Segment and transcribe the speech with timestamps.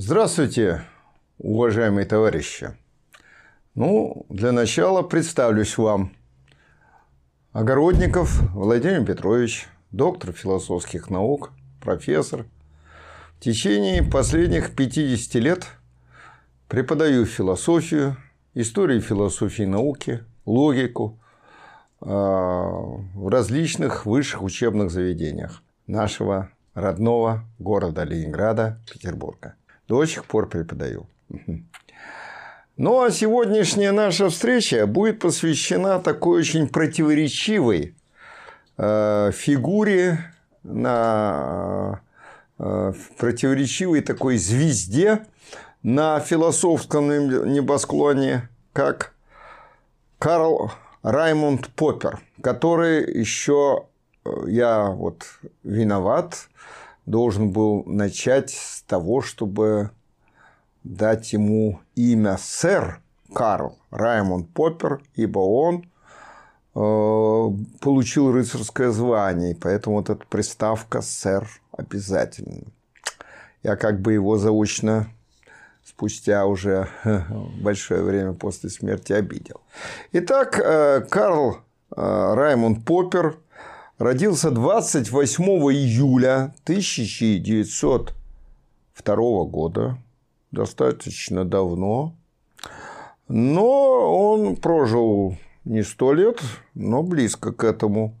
[0.00, 0.84] Здравствуйте,
[1.38, 2.70] уважаемые товарищи.
[3.74, 6.12] Ну, для начала представлюсь вам.
[7.50, 11.50] Огородников Владимир Петрович, доктор философских наук,
[11.80, 12.46] профессор.
[13.38, 15.66] В течение последних 50 лет
[16.68, 18.16] преподаю философию,
[18.54, 21.18] историю философии науки, логику
[22.00, 29.56] а, в различных высших учебных заведениях нашего родного города Ленинграда, Петербурга.
[29.88, 31.06] До сих пор преподаю.
[32.76, 37.96] Ну, а сегодняшняя наша встреча будет посвящена такой очень противоречивой
[38.76, 42.00] э, фигуре на
[42.58, 45.26] э, противоречивой такой звезде
[45.82, 47.08] на философском
[47.52, 49.14] небосклоне, как
[50.18, 50.70] Карл
[51.02, 53.86] Раймонд Поппер, который еще
[54.24, 55.24] э, я вот
[55.64, 56.47] виноват,
[57.08, 59.90] должен был начать с того, чтобы
[60.84, 63.00] дать ему имя сэр
[63.34, 65.84] Карл Раймонд Поппер, ибо он
[66.74, 72.64] э, получил рыцарское звание, и поэтому вот эта приставка сэр обязательно.
[73.62, 75.08] Я как бы его заочно
[75.84, 76.88] спустя уже
[77.60, 79.60] большое время после смерти обидел.
[80.12, 81.58] Итак, э, Карл
[81.96, 83.38] э, Раймонд Поппер
[83.98, 89.98] родился 28 июля 1902 года,
[90.50, 92.16] достаточно давно,
[93.28, 96.40] но он прожил не сто лет,
[96.74, 98.14] но близко к этому.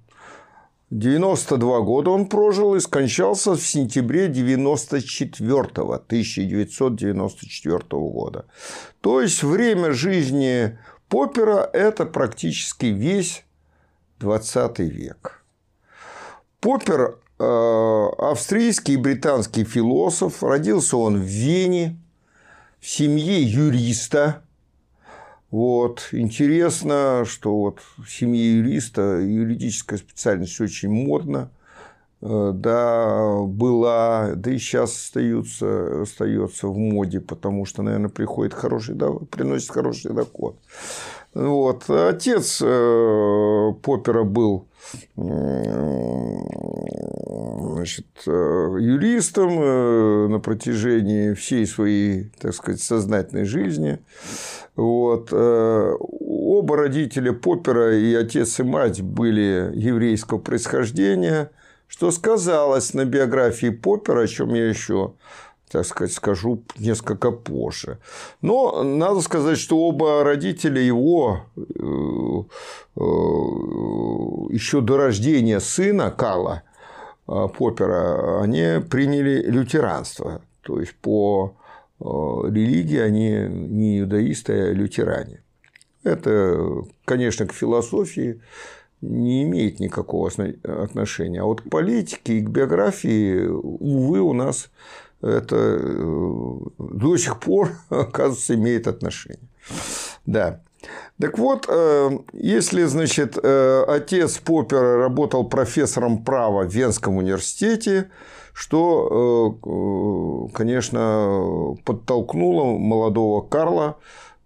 [0.90, 8.46] 92 года он прожил и скончался в сентябре 94 1994 года.
[9.02, 13.44] То есть время жизни Поппера– это практически весь
[14.18, 15.37] 20 век.
[16.60, 20.42] Поппер– австрийский и британский философ.
[20.42, 21.96] Родился он в Вене
[22.80, 24.42] в семье юриста.
[25.50, 26.08] Вот.
[26.12, 31.50] Интересно, что вот в семье юриста юридическая специальность очень модна.
[32.20, 38.96] Э, да, была, да и сейчас остается, остается в моде, потому что, наверное, приходит хороший,
[38.96, 40.58] да, приносит хороший доход.
[41.34, 41.88] Вот.
[41.90, 44.66] Отец э, Поппера был
[47.74, 53.98] значит, э, юристом э, на протяжении всей своей, так сказать, сознательной жизни.
[54.74, 55.32] Вот.
[55.32, 61.50] Оба родителя Поппера, и отец, и мать, были еврейского происхождения,
[61.88, 65.14] что сказалось на биографии Поппера, о чем я еще
[65.70, 67.98] так сказать, скажу несколько позже.
[68.42, 71.60] Но надо сказать, что оба родителя его э,
[72.96, 73.00] э,
[74.54, 76.62] еще до рождения сына Карла
[77.26, 80.42] э, Поппера они приняли лютеранство.
[80.62, 81.54] То есть по
[82.00, 85.42] религии они не иудаисты, а лютеране.
[86.04, 88.40] Это, конечно, к философии
[89.00, 90.30] не имеет никакого
[90.62, 91.40] отношения.
[91.40, 94.70] А вот к политике и к биографии, увы, у нас
[95.22, 99.48] это э, до сих пор, оказывается, имеет отношение.
[100.26, 100.62] Да.
[101.20, 108.10] Так вот, э, если, значит, э, отец Поппера работал профессором права в Венском университете,
[108.52, 113.98] что, конечно, подтолкнуло молодого Карла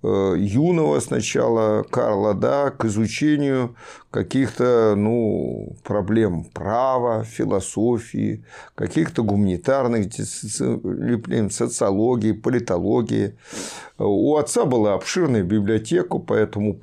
[0.03, 3.77] юного сначала Карла да, к изучению
[4.11, 13.37] каких-то ну, проблем права, философии, каких-то гуманитарных дисциплин, социологии, политологии.
[13.99, 16.75] У отца была обширная библиотека, поэтому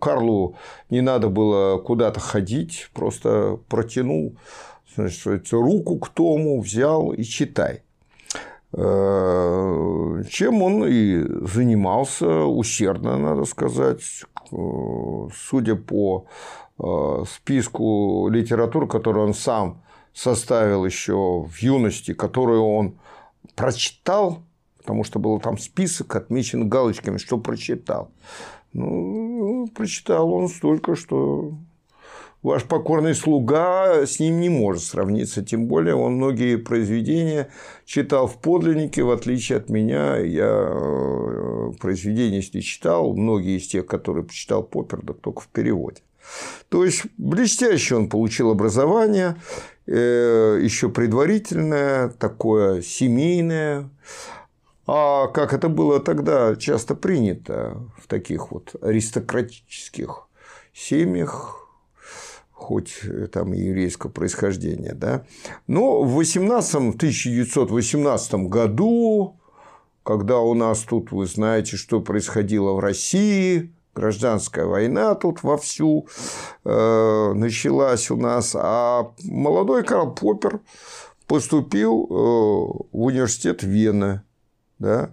[0.00, 0.56] Карлу
[0.90, 4.36] не надо было куда-то ходить, просто протянул
[4.96, 7.82] значит, руку к тому, взял и читай.
[8.76, 14.02] Э, чем он и занимался усердно, надо сказать.
[14.50, 16.26] Судя по
[16.78, 19.82] э, списку литературы, которую он сам
[20.12, 22.98] составил еще в юности, которую он
[23.54, 24.42] прочитал,
[24.78, 28.10] потому что был там список отмечен галочками, что прочитал.
[28.72, 31.52] Ну, прочитал он столько, что
[32.44, 37.48] ваш покорный слуга с ним не может сравниться, тем более он многие произведения
[37.86, 43.86] читал в подлиннике, в отличие от меня, я э, произведения, если читал, многие из тех,
[43.86, 46.02] которые почитал Поппер, да только в переводе.
[46.68, 49.36] То есть блестяще он получил образование,
[49.86, 53.88] э, еще предварительное, такое семейное.
[54.86, 60.28] А как это было тогда часто принято в таких вот аристократических
[60.74, 61.63] семьях,
[62.54, 64.94] хоть э, там еврейского происхождения.
[64.94, 65.26] Да?
[65.66, 69.36] Но в 18, 1918 году
[70.04, 76.06] когда у нас тут, вы знаете, что происходило в России, гражданская война тут вовсю
[76.64, 80.60] э, началась у нас, а молодой Карл Поппер
[81.26, 82.14] поступил э,
[82.92, 84.20] в университет Вены,
[84.78, 85.10] да,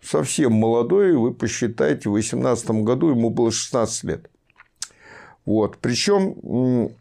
[0.00, 4.30] совсем молодой, вы посчитайте, в 18 году ему было 16 лет.
[5.44, 5.78] Вот.
[5.78, 6.92] Причем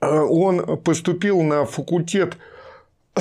[0.00, 2.36] он поступил на факультет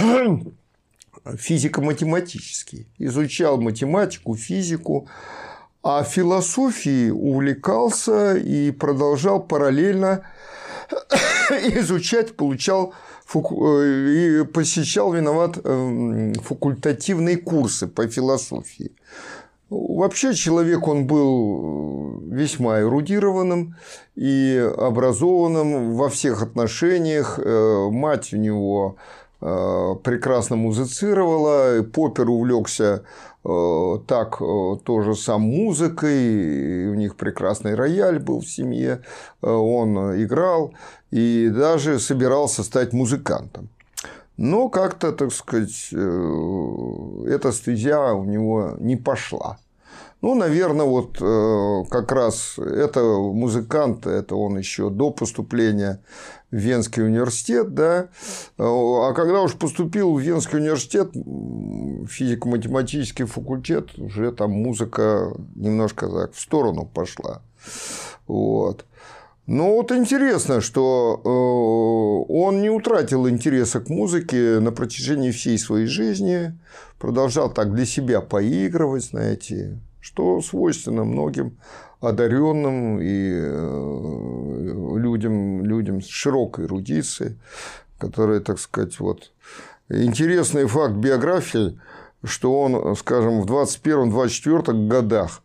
[1.38, 5.08] физико-математический, изучал математику, физику,
[5.82, 10.26] а философией увлекался и продолжал параллельно
[11.50, 12.94] изучать, получал
[13.34, 18.92] и посещал виноват эм, факультативные курсы по философии.
[19.74, 23.76] Вообще человек он был весьма эрудированным
[24.16, 27.40] и образованным во всех отношениях.
[27.40, 28.98] Э, мать у него
[29.42, 33.04] э, прекрасно музицировала, Поппер увлекся
[33.44, 34.38] э, так
[34.84, 39.02] тоже сам музыкой, у них прекрасный рояль был в семье,
[39.42, 40.74] он играл
[41.10, 43.70] и даже собирался стать музыкантом.
[44.38, 49.60] Но как-то, так сказать, эта стезя у него не пошла.
[50.24, 56.00] Ну, наверное, вот э, как раз это музыкант, это он еще до поступления
[56.50, 58.08] в Венский университет, да.
[58.58, 61.10] А когда уж поступил в Венский университет,
[62.10, 67.42] физико-математический факультет, уже там музыка немножко так в сторону пошла.
[68.26, 68.86] Вот.
[69.46, 75.88] Ну вот интересно, что э, он не утратил интереса к музыке на протяжении всей своей
[75.88, 76.58] жизни,
[76.98, 81.58] продолжал так для себя поигрывать, знаете, что свойственно многим
[82.02, 87.40] одаренным и э, людям, людям с широкой эрудицией,
[87.98, 89.32] которые, так сказать, вот...
[89.90, 91.80] Интересный факт биографии,
[92.24, 95.42] что он, скажем, в 21-24 годах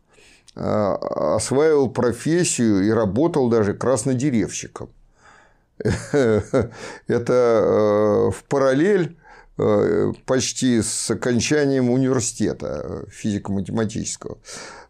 [0.55, 4.89] э, осваивал профессию и работал даже краснодеревщиком.
[5.79, 6.73] Это
[7.07, 9.18] э, в параллель
[10.25, 14.39] почти с окончанием университета физико-математического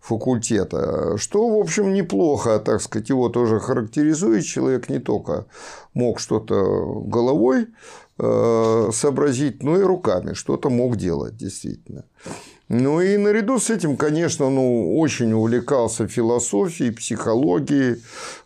[0.01, 4.45] факультета, что, в общем, неплохо, так сказать, его тоже характеризует.
[4.45, 5.47] Человек не только
[5.93, 7.67] мог что-то головой
[8.19, 12.05] э, сообразить, но и руками что-то мог делать, действительно.
[12.69, 18.03] Ну и наряду с этим, конечно, ну, очень увлекался философией, психологией,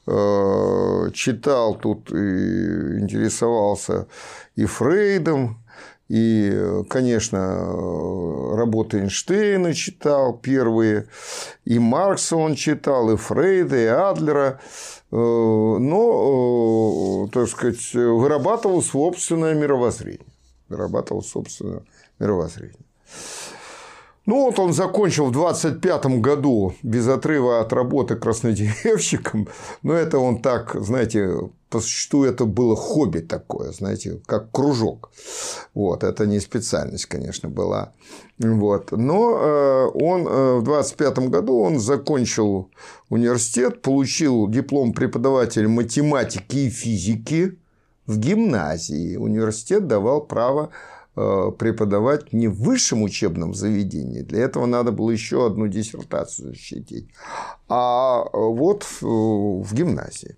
[0.07, 4.07] э, читал тут и интересовался
[4.55, 5.62] и Фрейдом,
[6.13, 7.39] и, конечно,
[8.55, 11.07] работы Эйнштейна читал первые,
[11.65, 14.61] и Маркса он читал, и Фрейда, и Адлера,
[15.11, 20.27] э, но, э, так сказать, вырабатывал собственное мировоззрение.
[20.69, 21.81] Вырабатывал собственное
[22.19, 22.77] мировоззрение.
[24.27, 29.49] Ну, вот он закончил в 25 году без отрыва от работы краснодеревщиком.
[29.83, 31.39] Но это он так, знаете,
[31.73, 35.11] по существу это было хобби такое, знаете, как кружок.
[35.75, 37.93] Вот, это не специальность, конечно, была.
[38.39, 38.93] Вот.
[38.93, 42.71] Но э, он э, в 25 году он закончил
[43.09, 47.59] университет, получил диплом преподавателя математики и физики
[48.07, 49.17] в гимназии.
[49.17, 50.71] Университет давал право
[51.15, 57.11] Э, преподавать не в высшем учебном заведении, для этого надо было еще одну диссертацию защитить,
[57.69, 60.37] а вот в гимназии.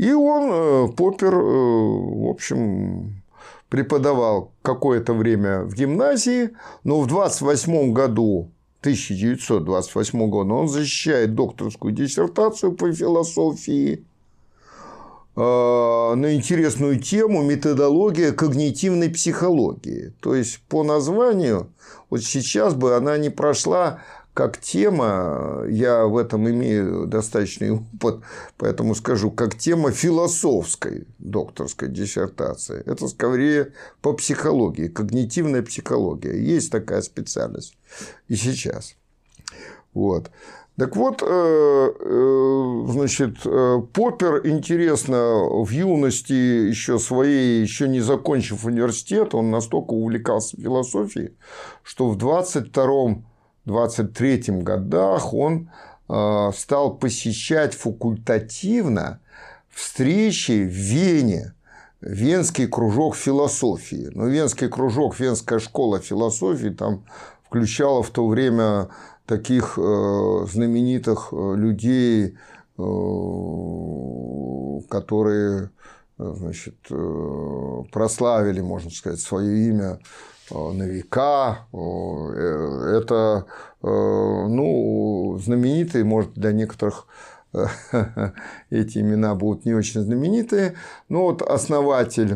[0.00, 3.22] И он, э, Поппер, э, в общем,
[3.68, 6.52] преподавал какое-то время в гимназии,
[6.84, 14.06] но в 28 году 1928 года он защищает докторскую диссертацию по философии
[15.36, 20.12] Э, на интересную тему методология когнитивной психологии.
[20.20, 21.72] То есть, по названию,
[22.10, 24.02] вот сейчас бы она не прошла
[24.34, 28.20] как тема, я в этом имею достаточный опыт,
[28.56, 32.82] поэтому скажу, как тема философской докторской диссертации.
[32.86, 33.72] Это скорее
[34.02, 36.40] по психологии, когнитивная психология.
[36.40, 37.76] Есть такая специальность
[38.28, 38.94] и сейчас.
[39.92, 40.30] Вот.
[40.80, 48.64] Так вот, э, э, значит, э, Поппер, интересно, в юности еще своей, еще не закончив
[48.64, 51.36] университет, он настолько увлекался философией,
[51.82, 52.16] что в
[53.70, 55.70] 22-23 годах он
[56.06, 59.20] стал посещать факультативно
[59.70, 61.54] встречи в Вене,
[62.00, 64.10] Венский кружок философии.
[64.12, 67.04] Но Венский кружок, Венская школа философии там
[67.44, 68.88] включала в то время
[69.26, 72.36] таких э, знаменитых э, людей,
[72.78, 72.82] э,
[74.88, 75.70] которые
[76.18, 76.76] значит,
[77.92, 80.00] прославили, можно сказать, свое имя
[80.50, 81.66] на века.
[81.72, 83.46] это
[83.82, 87.06] ну, знаменитый, может, для некоторых
[88.70, 90.74] эти имена будут не очень знаменитые.
[91.08, 92.32] Но вот основатель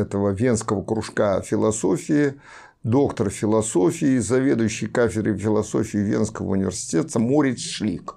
[0.00, 2.34] этого венского кружка философии,
[2.82, 8.16] доктор философии, заведующий кафедрой философии Венского университета Мориц Шлик.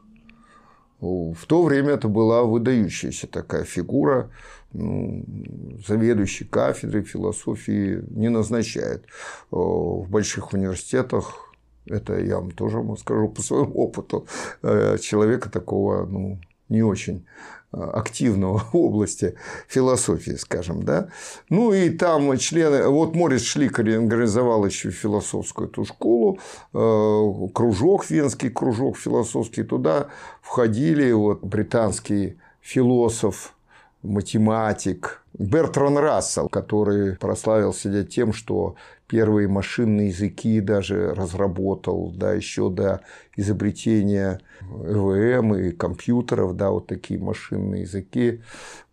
[1.00, 4.32] В то время это была выдающаяся такая фигура,
[4.78, 5.26] ну,
[5.88, 9.06] заведующий кафедрой философии не назначает.
[9.52, 11.48] В больших университетах
[11.90, 14.28] это я вам тоже скажу по своему опыту.
[14.62, 17.26] Э, человека такого ну, не очень
[17.72, 19.36] э, активного в области
[19.68, 21.10] философии, скажем, да.
[21.50, 26.40] Ну и там члены, вот Морис Шликарь организовал еще философскую эту школу,
[26.74, 30.08] э, кружок, венский кружок философский, туда
[30.42, 33.54] входили вот британский философ,
[34.04, 38.76] математик Бертран Рассел, который прославился тем, что
[39.08, 43.02] первые машинные языки даже разработал, да, еще до
[43.36, 48.42] изобретения ЭВМ и компьютеров, да, вот такие машинные языки,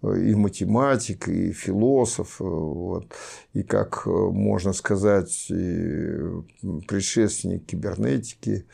[0.02, 3.06] и математик, и философ, вот,
[3.54, 5.46] и, как можно сказать,
[6.87, 8.66] предшественник кибернетики,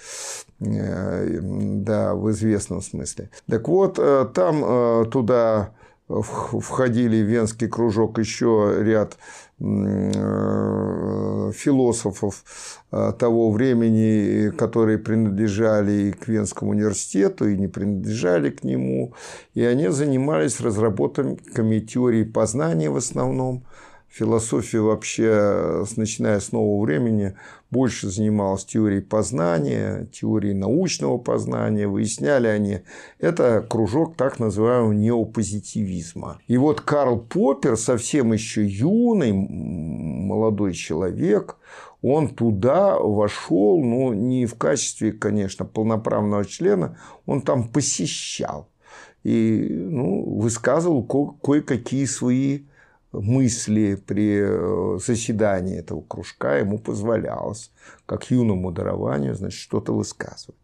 [0.58, 3.30] да, в известном смысле.
[3.48, 3.94] Так вот,
[4.34, 5.72] там э, туда
[6.10, 9.16] входили в Венский кружок еще ряд
[9.60, 12.42] э, философов
[12.90, 19.14] э, того времени, которые принадлежали и к Венскому университету, и не принадлежали к нему.
[19.54, 23.64] И они занимались разработками теории познания в основном,
[24.10, 27.36] Философия вообще, начиная с нового времени,
[27.70, 31.86] больше занималась теорией познания, теорией научного познания.
[31.86, 32.80] Выясняли они.
[33.20, 36.40] Это кружок так называемого неопозитивизма.
[36.48, 41.56] И вот Карл Поппер, совсем еще юный, молодой человек,
[42.02, 48.68] он туда вошел, ну, не в качестве, конечно, полноправного члена, он там посещал
[49.22, 52.62] и ну, высказывал кое-какие свои
[53.12, 57.70] мысли при э, заседании этого кружка ему позволялось,
[58.06, 60.56] как юному дарованию, значит, что-то высказывать.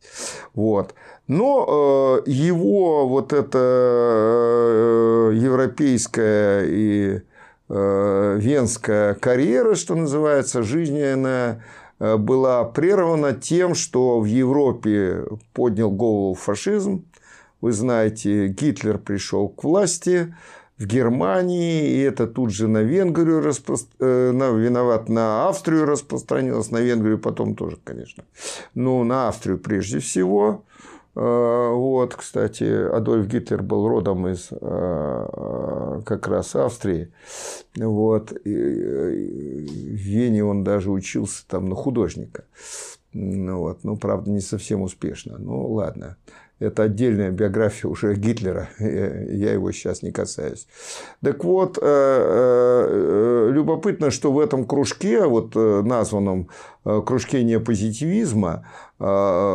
[0.54, 0.94] Вот.
[1.26, 7.22] Но э, его вот эта э, европейская и
[7.68, 11.64] венская карьера, что называется, жизненная,
[11.98, 17.04] была прервана тем, что в Европе поднял голову фашизм.
[17.60, 20.32] Вы знаете, Гитлер пришел к власти,
[20.78, 23.76] в Германии, и это тут же на Венгрию распро...
[23.98, 28.24] э, на, виноват, на Австрию распространилось, на Венгрию потом тоже, конечно.
[28.74, 30.64] Но на Австрию прежде всего.
[31.14, 37.10] Э, вот, кстати, Адольф Гитлер был родом из э, как раз Австрии.
[37.74, 38.32] Вот.
[38.44, 42.44] И в Вене он даже учился там на художника.
[43.14, 43.82] Ну, вот.
[43.82, 45.38] ну, правда, не совсем успешно.
[45.38, 46.18] Ну, ладно.
[46.58, 50.66] Это отдельная биография уже Гитлера, я его сейчас не касаюсь.
[51.22, 56.48] Так вот, э, э, любопытно, что в этом кружке, вот э, названном
[56.82, 58.64] кружке неопозитивизма,
[58.98, 59.50] там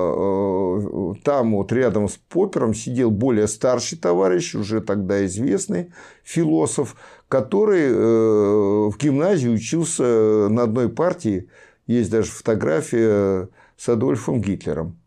[1.23, 5.93] вот рядом с Поппером сидел более старший товарищ, уже тогда известный
[6.23, 6.97] философ,
[7.29, 11.47] который в гимназии учился на одной партии,
[11.87, 15.00] есть даже фотография с Адольфом Гитлером.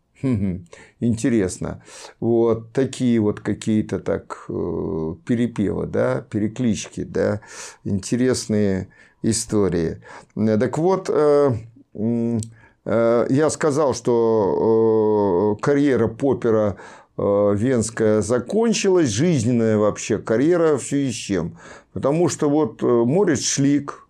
[0.99, 1.83] Интересно.
[2.19, 7.41] Вот такие вот какие-то так э, перепевы, да, переклички, да,
[7.83, 8.87] интересные
[9.21, 10.01] истории.
[10.35, 11.51] Так вот, э,
[11.93, 16.77] э, я сказал, что карьера Поппера
[17.17, 21.57] венская закончилась, жизненная вообще карьера в связи с чем?
[21.93, 24.05] Потому что вот Морец Шлик,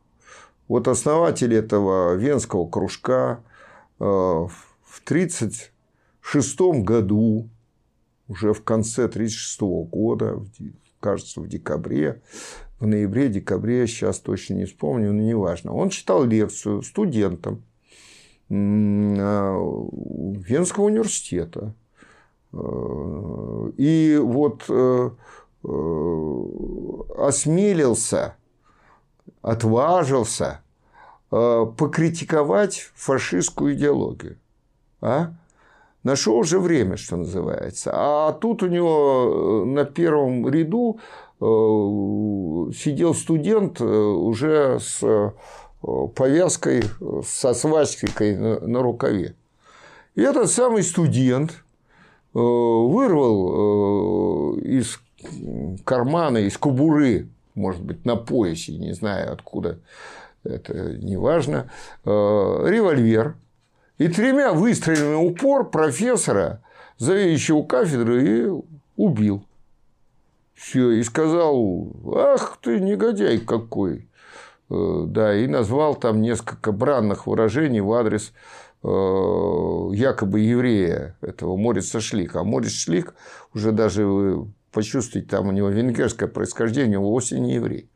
[0.68, 3.42] вот основатель этого венского кружка,
[4.00, 4.50] в
[5.04, 5.72] 30
[6.30, 7.50] шестом году,
[8.28, 10.42] уже в конце 1936 года,
[11.00, 12.22] кажется, в декабре,
[12.80, 17.64] в ноябре, декабре, сейчас точно не вспомню, но неважно, он читал лекцию студентам
[18.50, 21.74] Венского университета.
[23.78, 25.10] И вот э,
[25.64, 25.68] э,
[27.18, 28.36] осмелился,
[29.42, 30.62] отважился
[31.32, 34.38] э, покритиковать фашистскую идеологию.
[35.02, 35.34] А?
[36.06, 37.90] Нашел же время, что называется.
[37.92, 41.00] А тут у него э, на первом ряду
[41.42, 41.44] э,
[42.76, 45.34] сидел студент э, уже с
[46.16, 46.84] повязкой,
[47.26, 49.34] со свастикой на рукаве.
[50.14, 51.64] И этот самый студент
[52.34, 53.44] вырвал
[54.58, 55.00] из
[55.84, 59.80] кармана, из кобуры, может быть, на поясе, не знаю откуда,
[60.44, 61.70] это не важно,
[62.04, 63.36] револьвер
[63.98, 66.62] и тремя выстрелами упор профессора,
[66.98, 68.52] заведующего кафедры, и
[68.96, 69.46] убил.
[70.54, 74.08] Все, и сказал, ах ты негодяй какой.
[74.70, 78.32] Э, да, и назвал там несколько бранных выражений в адрес
[78.84, 82.40] э, якобы еврея этого Морица Шлика.
[82.40, 83.16] А Морис Шлик
[83.54, 87.90] уже даже вы почувствуете, там у него венгерское происхождение, он вовсе не еврей.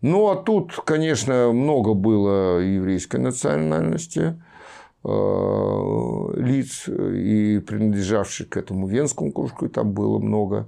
[0.00, 4.34] Ну, а тут, конечно, много было еврейской национальности э,
[5.02, 10.66] лиц и принадлежавших к этому венскому кружку, и там было много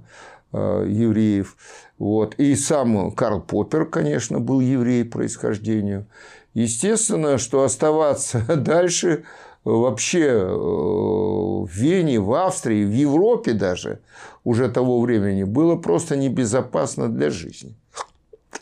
[0.53, 1.57] Э, евреев.
[1.97, 2.35] Вот.
[2.35, 6.05] И сам Карл Поппер, конечно, был еврей происхождению.
[6.53, 9.23] Естественно, что оставаться дальше
[9.63, 14.01] вообще э, в Вене, в Австрии, в Европе даже
[14.43, 17.75] уже того времени было просто небезопасно для жизни.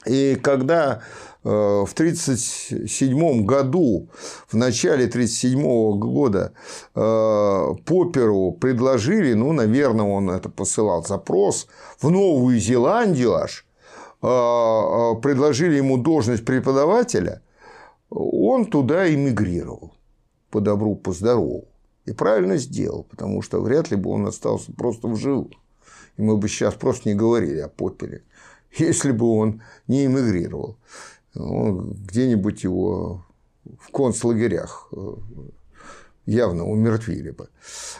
[0.06, 1.02] И когда э,
[1.44, 4.10] в 1937 году,
[4.48, 6.54] в начале 1937 года
[6.94, 11.68] э, Попперу предложили, ну, наверное, он это посылал запрос,
[12.00, 13.66] в Новую Зеландию аж,
[14.22, 14.26] э,
[15.22, 17.42] предложили ему должность преподавателя,
[18.12, 19.94] он туда эмигрировал
[20.52, 21.66] по добру, по здорову.
[22.06, 25.54] И правильно сделал, потому что вряд ли бы он остался просто в живых.
[26.18, 28.24] И мы бы сейчас просто не говорили о Поппере
[28.78, 30.78] если бы он не эмигрировал.
[31.34, 33.24] Где-нибудь его
[33.80, 35.16] в концлагерях э,
[36.26, 37.50] явно умертвили бы.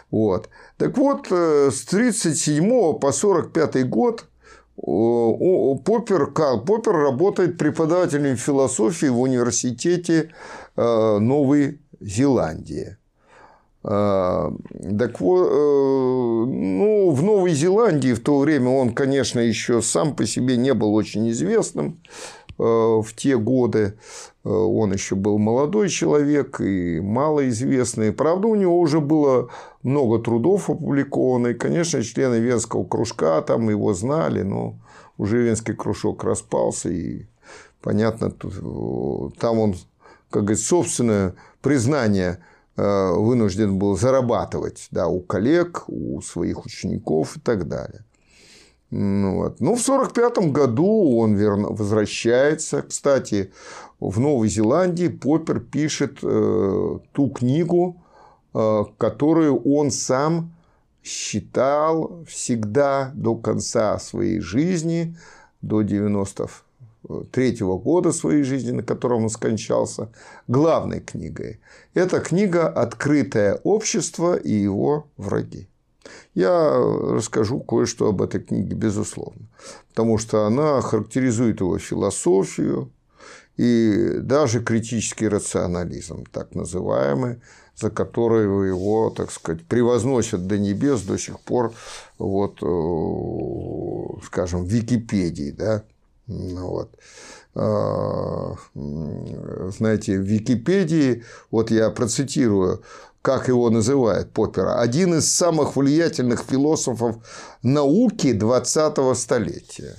[0.10, 0.50] Вот.
[0.78, 2.70] Так вот, э, с 1937
[3.00, 4.26] по 1945 год
[4.76, 10.32] Поппер, Карл Поппер работает преподавателем философии в университете
[10.76, 12.98] э, Новой Зеландии.
[13.84, 20.28] Так вот, э, ну, в Новой Зеландии в то время он, конечно, еще сам по
[20.28, 22.00] себе не был очень известным
[22.41, 23.98] э, в те годы.
[24.44, 28.12] Э, он еще был молодой человек и малоизвестный.
[28.12, 29.50] Правда, у него уже было
[29.84, 31.48] много трудов опубликовано.
[31.48, 34.76] И, конечно, члены Венского кружка там его знали, но
[35.18, 36.90] уже Венский кружок распался.
[36.90, 37.26] И,
[37.82, 38.32] понятно,
[39.40, 39.76] там он,
[40.30, 42.40] как говорится, собственное признание–
[42.78, 48.04] Э, вынужден был зарабатывать да, у коллег, у своих учеников и так далее.
[48.92, 49.62] Ну, вот.
[49.62, 52.82] Но в 1945 году он верно, возвращается.
[52.82, 53.54] Кстати,
[54.02, 58.04] в Новой Зеландии Поппер пишет э, ту книгу,
[58.54, 60.54] э, которую он сам
[61.04, 65.16] считал всегда до конца своей жизни,
[65.62, 66.50] до 90
[67.32, 70.10] третьего года своей жизни, на котором он скончался,
[70.48, 71.60] главной книгой.
[71.94, 75.71] Это книга «Открытое общество и его враги».
[76.34, 79.48] Я расскажу кое-что об этой книге, безусловно,
[79.90, 82.92] потому что она характеризует его философию
[83.58, 87.42] и даже критический рационализм, так называемый,
[87.76, 91.74] за который его, так сказать, превозносят до небес до сих пор,
[92.18, 95.84] вот, э, скажем, в Википедии, да,
[96.28, 96.96] ну вот.
[97.54, 102.82] А, знаете, в Википедии, вот я процитирую,
[103.22, 107.18] как его называют Поппера, один из самых влиятельных философов
[107.62, 109.96] науки 20-го столетия.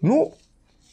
[0.00, 0.34] Ну,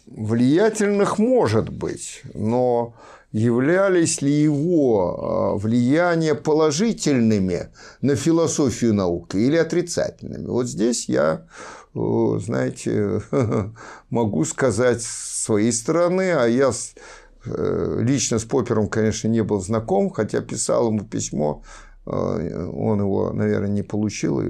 [0.06, 2.94] влиятельных может быть, но
[3.32, 7.70] являлись ли его а, влияния положительными
[8.02, 10.48] на философию науки или отрицательными?
[10.48, 11.46] Вот здесь я
[12.40, 13.22] знаете,
[14.10, 16.72] могу сказать с своей стороны, а я э,
[18.00, 21.64] лично с Поппером, конечно, не был знаком, хотя писал ему письмо,
[22.06, 24.42] э, он его, наверное, не получил,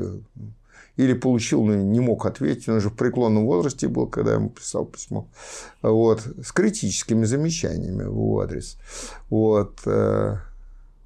[0.95, 4.49] или получил, но не мог ответить, он уже в преклонном возрасте был, когда я ему
[4.49, 5.27] писал письмо,
[5.81, 8.77] вот, с критическими замечаниями в его адрес.
[9.29, 9.79] Вот.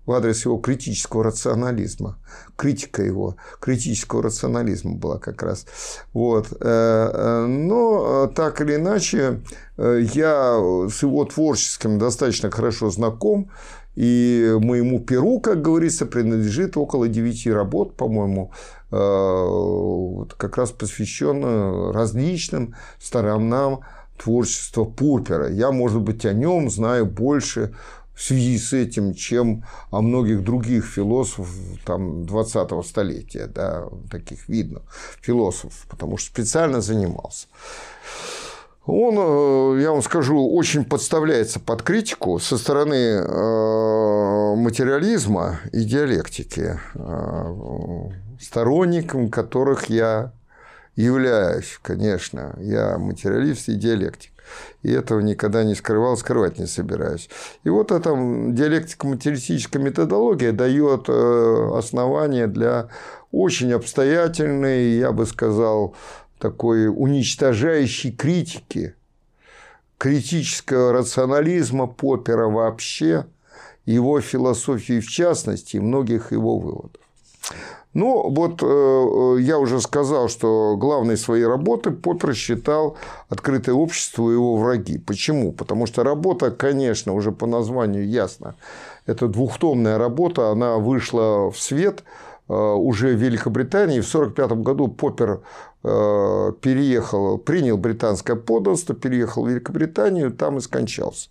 [0.06, 2.18] В адрес его критического рационализма.
[2.56, 5.66] Критика его критического рационализма была как раз.
[6.14, 6.48] Вот.
[6.60, 9.42] Э, э, но э, так или иначе,
[9.78, 10.60] я
[10.90, 13.52] с его творческим достаточно хорошо знаком.
[13.96, 18.52] И моему перу, как говорится, принадлежит около девяти работ, по-моему,
[18.90, 23.82] как раз посвященных различным сторонам
[24.18, 25.50] творчества Пурпера.
[25.50, 27.74] Я, может быть, о нем знаю больше
[28.22, 31.50] в связи с этим, чем о многих других философов
[31.86, 34.84] там, 20-го столетия, да, таких видных
[35.22, 37.48] философов, потому что специально занимался.
[38.86, 46.80] Он, э, я вам скажу, очень подставляется под критику со стороны э, материализма и диалектики,
[46.94, 50.32] э, сторонником которых я
[50.96, 54.32] являюсь, конечно, я материалист и диалектик.
[54.84, 57.30] И этого никогда не скрывал, скрывать не собираюсь.
[57.64, 62.90] И вот эта диалектико-материалистическая методология дает э, основание для
[63.32, 65.96] очень обстоятельной, я бы сказал,
[66.40, 68.96] такой уничтожающей критики,
[69.98, 73.28] критического рационализма Поппера вообще,
[73.86, 77.02] его философии в частности и многих его выводов.
[77.94, 82.96] Ну, вот э, я уже сказал, что главной своей работы Поппер считал
[83.28, 84.98] «Открытое общество и его враги».
[84.98, 85.52] Почему?
[85.52, 88.56] Потому что работа, конечно, уже по названию ясно.
[89.06, 92.06] Это двухтомная работа, она вышла в свет
[92.48, 94.00] э, уже в Великобритании.
[94.00, 95.42] В 1945 году Поппер
[95.84, 101.30] э, переехал, принял британское подданство, переехал в Великобританию, там и скончался.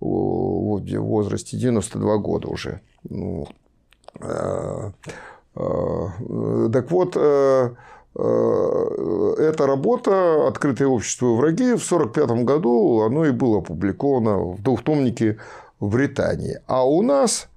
[0.00, 2.80] В возрасте 92 года уже.
[3.08, 3.67] Ну, Э,
[6.72, 7.70] так вот, э,
[8.14, 14.62] э, эта работа «Открытое общество и враги» в 1945 году оно и было опубликовано в
[14.62, 15.38] двухтомнике
[15.80, 16.60] в Британии.
[16.66, 17.48] А у нас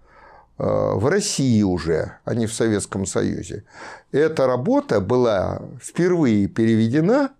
[0.57, 3.63] в России уже, а не в Советском Союзе,
[4.11, 7.31] эта работа была впервые переведена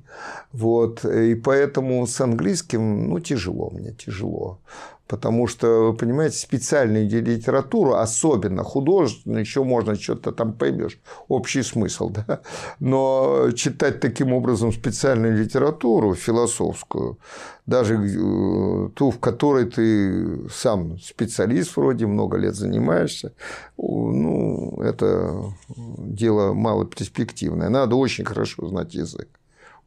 [0.53, 1.05] Вот.
[1.05, 4.59] И поэтому с английским ну, тяжело мне, тяжело.
[5.07, 12.09] Потому что, вы понимаете, специальную литературу, особенно художественную, еще можно что-то там поймешь, общий смысл,
[12.27, 12.41] да.
[12.79, 17.17] Но читать таким образом специальную литературу, философскую,
[17.65, 23.33] даже э, ту, в которой ты сам специалист вроде, много лет занимаешься,
[23.77, 27.69] ну, это дело малоперспективное.
[27.69, 29.27] Надо очень хорошо знать язык.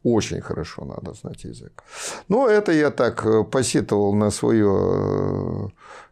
[0.03, 1.83] Очень хорошо надо знать язык.
[2.27, 5.67] Но это я так э, посетовал на свое э,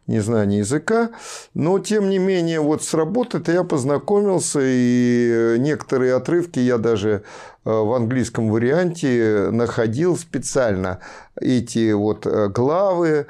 [0.06, 1.10] незнание языка.
[1.54, 7.20] Но, тем не менее, вот с работой-то я познакомился, и некоторые отрывки я даже э,
[7.64, 11.00] в английском варианте находил специально.
[11.40, 13.26] Эти вот главы,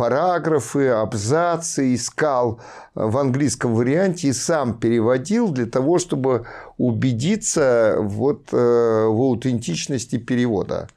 [0.00, 2.58] параграфы, абзацы искал
[2.94, 6.46] в английском варианте и сам переводил для того, чтобы
[6.78, 10.88] убедиться вот э, в аутентичности перевода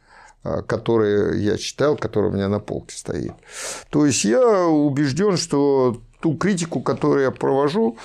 [0.46, 3.34] э, который я читал, который у меня на полке стоит.
[3.90, 7.98] То есть я убежден, что ту критику, которую я провожу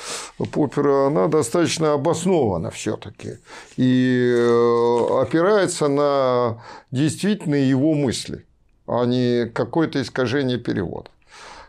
[0.51, 3.39] Поппера, она достаточно обоснована все-таки
[3.77, 8.48] и э, опирается на действительно его мысли
[8.89, 11.11] а не какое-то искажение перевода.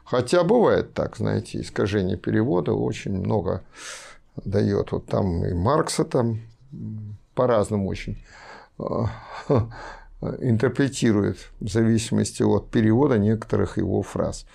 [0.06, 3.62] Хотя бывает так, знаете, искажение перевода очень много
[4.44, 4.92] дает.
[4.92, 6.40] Вот там и Маркса там
[7.36, 8.18] по-разному очень
[8.80, 9.12] а,
[10.40, 14.46] интерпретирует в зависимости от перевода некоторых его фраз.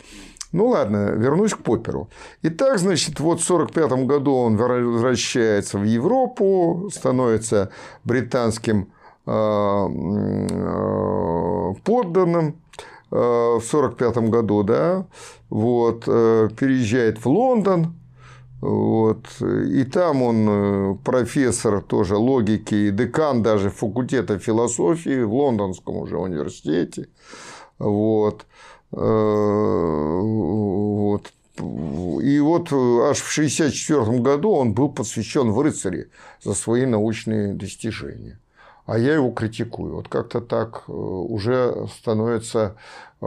[0.50, 2.08] Ну ладно, вернусь к Попперу.
[2.42, 7.70] Итак, значит, вот в 1945 году он возвращается в Европу, становится
[8.04, 9.03] британским Э, э,
[11.84, 12.56] подданным
[13.10, 15.06] э, в 1945 году, да,
[15.48, 17.94] вот, переезжает в Лондон,
[18.60, 26.16] вот, и там он профессор тоже логики и декан даже факультета философии в Лондонском уже
[26.16, 27.08] университете.
[27.78, 28.46] Вот.
[28.90, 31.32] Вот.
[31.58, 36.08] И вот аж в 1964 году он был посвящен в рыцаре
[36.42, 38.40] за свои научные достижения
[38.86, 39.96] а я его критикую.
[39.96, 42.76] Вот как-то так э, уже становится,
[43.20, 43.26] э,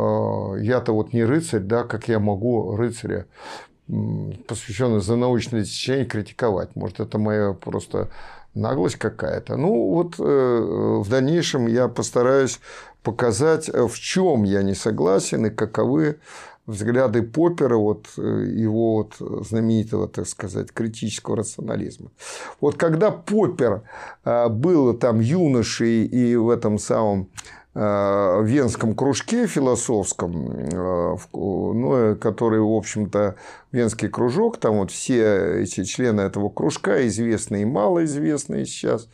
[0.61, 3.25] я-то вот не рыцарь, да, как я могу рыцаря,
[4.47, 6.75] посвященный за научное достижение, критиковать.
[6.75, 8.09] Может, это моя просто
[8.53, 9.55] наглость какая-то.
[9.55, 12.59] Ну, вот э, в дальнейшем я постараюсь
[13.01, 16.19] показать, в чем я не согласен и каковы
[16.67, 22.11] взгляды Поппера, вот э, его вот знаменитого, так сказать, критического рационализма.
[22.59, 23.83] Вот когда Поппер
[24.25, 27.29] э, был там юношей и в этом самом
[27.73, 30.67] э, венском кружке философском,
[31.31, 33.35] ну, который, в общем-то,
[33.71, 39.07] венский кружок, там вот все эти члены этого кружка, известные и малоизвестные сейчас,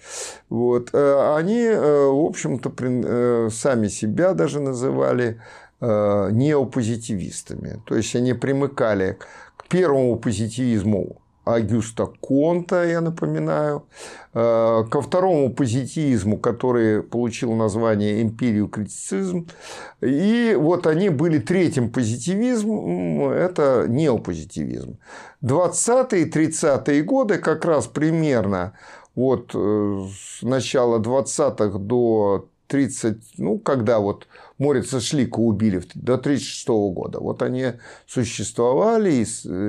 [0.49, 5.39] вот, они, в общем-то, сами себя даже называли
[5.85, 7.81] неопозитивистами.
[7.85, 9.17] То есть они примыкали
[9.57, 13.83] к первому позитивизму Агюста Конта, я напоминаю,
[14.33, 19.47] э, ко второму позитивизму, который получил название эмпирию критицизм.
[20.01, 24.97] И вот они были третьим позитивизмом, это неопозитивизм.
[25.43, 28.73] 20-е, 30-е годы как раз примерно
[29.13, 36.67] вот э, с начала 20-х до 30, ну, когда вот Морица Шлика убили до 1936
[36.93, 37.19] года.
[37.19, 37.73] Вот они
[38.05, 39.25] существовали,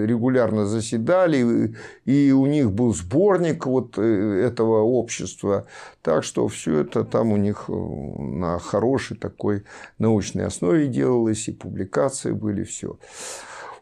[0.07, 5.66] регулярно заседали, и у них был сборник вот э, этого общества.
[6.03, 9.64] Так что все это там у них э, на хорошей такой
[9.99, 12.99] научной основе делалось, и публикации были, все.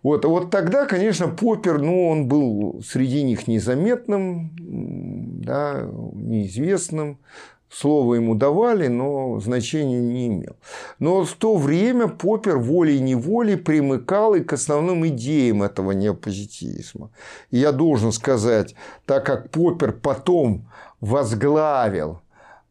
[0.03, 7.19] Вот, вот тогда, конечно, Поппер, ну, он был среди них незаметным, да, неизвестным,
[7.73, 10.57] Слово ему давали, но значения не имел.
[10.99, 17.09] Но в то время Поппер волей-неволей примыкал и к основным идеям этого неопозитивизма.
[17.51, 18.75] И я должен сказать,
[19.07, 20.69] так как Поппер потом
[21.01, 22.21] возглавил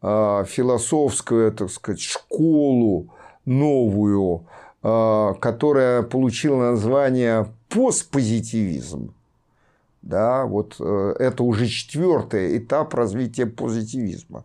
[0.02, 3.08] э, философскую, так сказать, школу
[3.44, 4.46] новую,
[4.84, 9.12] э, которая получила название постпозитивизм,
[10.00, 14.44] да, вот э, это уже четвертый этап развития позитивизма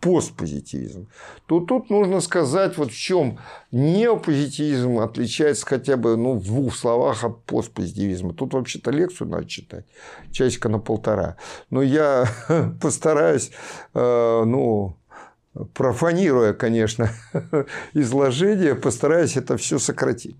[0.00, 1.08] постпозитивизм,
[1.46, 3.38] то тут нужно сказать, вот в чем
[3.70, 8.32] неопозитивизм отличается хотя бы ну, в двух словах от постпозитивизма.
[8.32, 9.84] Тут вообще-то лекцию надо читать,
[10.32, 11.36] часика на полтора.
[11.68, 12.26] Но я
[12.80, 13.50] постараюсь
[13.94, 14.96] э, ну,
[15.74, 17.10] профанируя, конечно,
[17.94, 20.36] изложение, постараюсь это все сократить.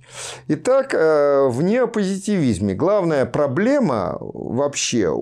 [0.49, 5.13] Итак, э, в неопозитивизме главная проблема вообще,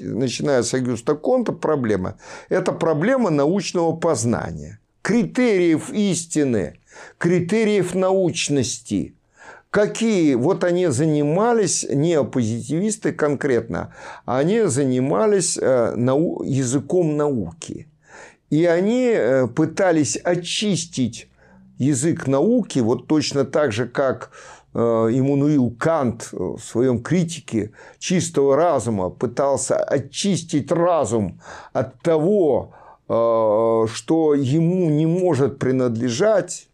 [0.00, 2.16] начиная с Агюста Конта, проблема–
[2.48, 6.80] это проблема научного познания, критериев истины,
[7.18, 9.14] критериев научности–
[9.70, 10.34] Какие?
[10.34, 17.86] Вот они занимались, неопозитивисты конкретно, они занимались э, языком науки.
[18.50, 21.28] И они э, пытались очистить
[21.78, 24.30] язык науки, вот точно так же, как
[24.74, 31.40] э, Иммануил Кант в своем критике чистого разума пытался очистить разум
[31.72, 32.72] от того,
[33.08, 36.68] э, что ему не может принадлежать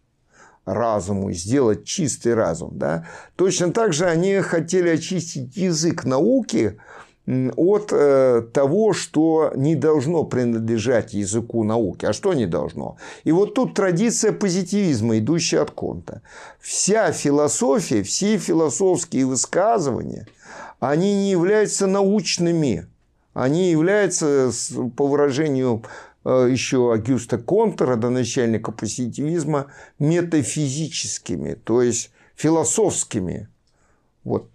[0.65, 2.71] разуму, сделать чистый разум.
[2.79, 3.07] Да?
[3.37, 6.79] Точно так же они хотели очистить язык науки
[7.27, 12.05] от э, того, что не должно принадлежать языку науки.
[12.05, 12.97] А что не должно?
[13.25, 16.21] И вот тут традиция позитивизма, идущая от Конта.
[16.61, 20.27] Вся философия, все философские высказывания,
[20.81, 22.87] они не являются научными.
[23.33, 24.51] Они являются,
[24.97, 25.83] по выражению
[26.25, 33.49] э, еще Агюста Конта, родоначальника позитивизма, метафизическими, то есть философскими
[34.25, 34.51] вот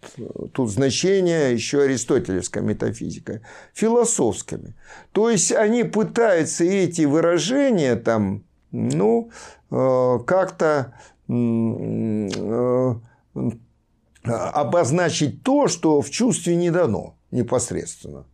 [0.53, 3.41] тут значение еще аристотелевская метафизика.
[3.73, 4.75] Философскими.
[5.11, 9.29] То есть они пытаются эти выражения там, ну,
[9.69, 10.93] э, как-то
[11.27, 12.93] э,
[14.23, 18.25] обозначить то, что в чувстве не дано непосредственно.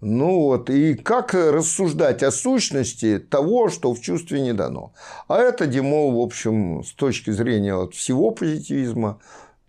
[0.00, 4.92] Ну вот, и как рассуждать о сущности того, что в чувстве не дано.
[5.26, 9.18] А это, Димол, в общем, с точки зрения вот всего позитивизма,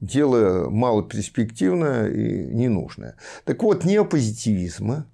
[0.01, 3.15] дело малоперспективное и ненужное.
[3.45, 5.05] Так вот, неопозитивизм–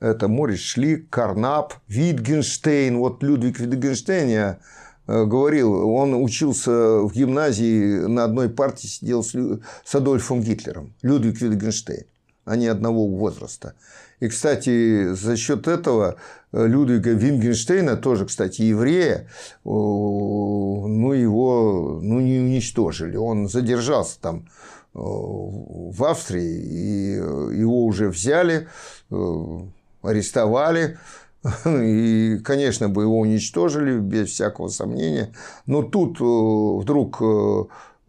[0.00, 2.96] это Морис Шлик, Карнап, Витгенштейн.
[2.96, 4.58] Вот Людвиг Витгенштейн, я
[5.06, 10.94] э, говорил, он учился в гимназии, на одной партии сидел с Адольфом Гитлером.
[11.02, 12.04] Людвиг Витгенштейн.
[12.44, 13.74] Они одного возраста.
[14.20, 16.16] И, кстати, за счет этого
[16.52, 19.28] э, Людвига Вингенштейна, тоже, кстати, еврея,
[19.64, 23.16] ну, его ну, не уничтожили.
[23.16, 24.46] Он задержался там
[24.92, 28.68] в Австрии, и его уже взяли,
[29.10, 29.60] э,
[30.02, 30.98] арестовали,
[31.64, 35.32] и, конечно, бы его уничтожили без всякого сомнения.
[35.66, 37.22] Но тут э, вдруг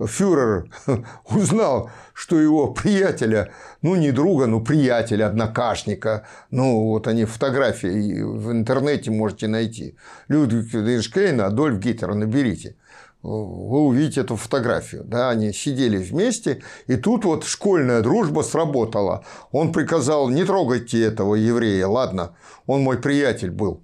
[0.07, 0.69] фюрер
[1.29, 8.51] узнал, что его приятеля, ну не друга, но приятеля, однокашника, ну вот они фотографии в
[8.51, 9.95] интернете можете найти.
[10.27, 12.75] Людвиг Эйнштейн, Адольф Гитлер, наберите.
[13.23, 15.03] Вы увидите эту фотографию.
[15.03, 19.23] Да, они сидели вместе, и тут вот школьная дружба сработала.
[19.51, 22.35] Он приказал, не трогайте этого еврея, ладно,
[22.65, 23.83] он мой приятель был.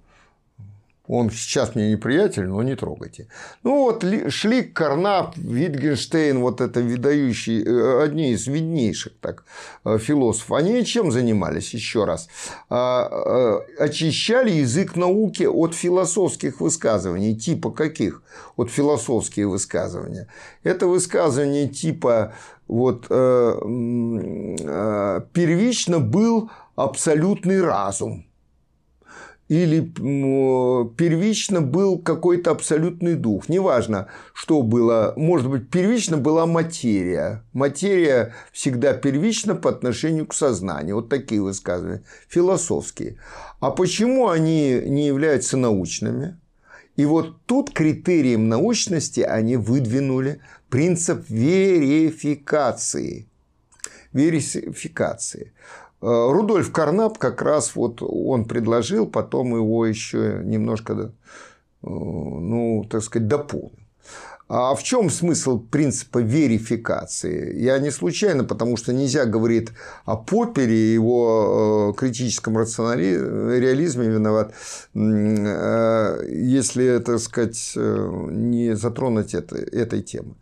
[1.08, 3.28] Он сейчас мне неприятель, но не трогайте.
[3.62, 9.44] Ну вот Шлик, Карнап, Витгенштейн, вот это выдающие, э, одни из виднейших так,
[9.86, 12.28] э, философов, они чем занимались еще раз?
[12.68, 17.34] А, э, очищали язык науки от философских высказываний.
[17.34, 18.22] Типа каких?
[18.56, 20.28] От философские высказывания.
[20.62, 22.34] Это высказывания типа
[22.68, 23.08] вот,
[25.32, 28.27] первично был абсолютный разум.
[29.48, 33.48] Или первично был какой-то абсолютный дух.
[33.48, 35.14] Неважно, что было.
[35.16, 37.42] Может быть, первично была материя.
[37.54, 40.96] Материя всегда первична по отношению к сознанию.
[40.96, 42.02] Вот такие высказывания.
[42.28, 43.16] Философские.
[43.60, 46.36] А почему они не являются научными?
[46.96, 53.28] И вот тут критерием научности они выдвинули принцип верификации.
[54.12, 55.52] Верификации.
[56.00, 61.08] Э, Рудольф Карнап как раз вот он предложил, потом его еще немножко, э,
[61.82, 63.87] ну, так сказать, дополнил.
[64.48, 67.54] А в чем смысл принципа верификации?
[67.60, 69.68] Я не случайно, потому что нельзя говорить
[70.06, 73.58] о Поппере и его э, критическом рационали...
[73.60, 74.54] реализме виноват,
[74.94, 80.36] э, если, так сказать, э, не затронуть это, этой темы.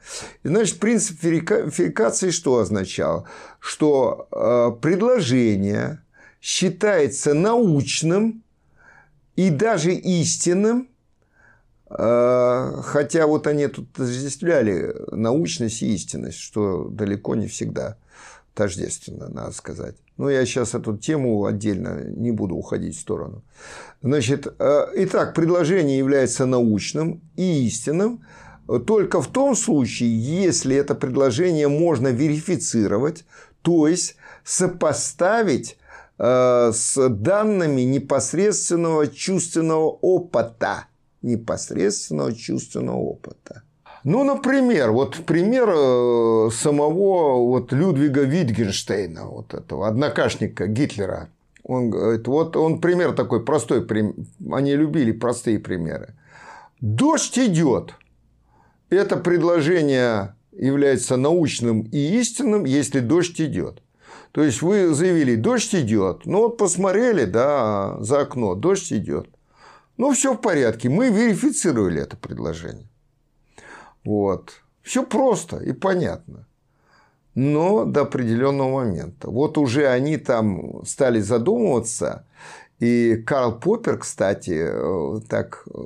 [0.44, 3.26] И, значит, принцип верификации что означал?
[3.58, 6.00] Что предложение
[6.40, 8.44] считается научным
[9.34, 10.90] и даже истинным–
[11.88, 17.96] хотя вот они тут отождествляли научность и истинность, что далеко не всегда
[18.54, 19.96] тождественно, надо сказать.
[20.16, 23.42] Но я сейчас эту тему отдельно не буду уходить в сторону.
[24.02, 28.24] Значит, а, итак, предложение является научным и истинным
[28.86, 33.24] только в том случае, если это предложение можно верифицировать,
[33.62, 35.78] то есть сопоставить
[36.18, 40.86] а, с данными непосредственного чувственного опыта
[41.22, 43.62] непосредственного чувственного опыта.
[44.04, 51.28] Ну, например, вот пример э, самого вот Людвига Витгенштейна, вот этого однокашника Гитлера.
[51.64, 53.84] Он говорит, вот он пример такой простой,
[54.52, 56.14] они любили простые примеры.
[56.80, 57.94] Дождь идет.
[58.90, 63.82] Это предложение является научным и истинным, если дождь идет.
[64.30, 66.26] То есть вы заявили, дождь идет.
[66.26, 69.28] Ну вот посмотрели, да, за окно, дождь идет.
[69.96, 70.88] Ну, все в порядке.
[70.88, 72.88] Мы верифицировали это предложение.
[74.04, 74.62] Вот.
[74.82, 76.46] Все просто и понятно.
[77.34, 79.30] Но до определенного момента.
[79.30, 82.24] Вот уже они там стали задумываться.
[82.78, 85.78] И Карл Поппер, кстати, э, так э,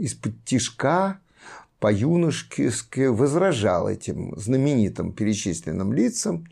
[0.00, 1.20] из-под тишка
[1.80, 6.46] по-юношески возражал этим знаменитым перечисленным лицам,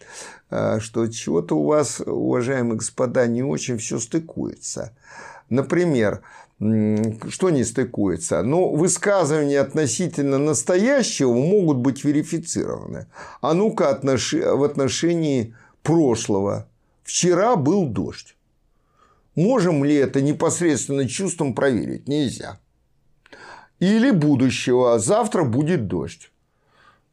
[0.51, 4.95] э, что чего-то у вас, уважаемые господа, не очень все стыкуется.
[5.49, 6.23] Например,
[7.29, 8.43] что не стыкуется?
[8.43, 13.07] Ну, высказывания относительно настоящего могут быть верифицированы.
[13.41, 14.33] А ну-ка отнош...
[14.33, 16.69] в отношении прошлого.
[17.03, 18.37] Вчера был дождь.
[19.35, 22.07] Можем ли это непосредственно чувством проверить?
[22.07, 22.61] Нельзя.
[23.81, 25.01] Или будущего.
[25.01, 26.31] Завтра будет дождь.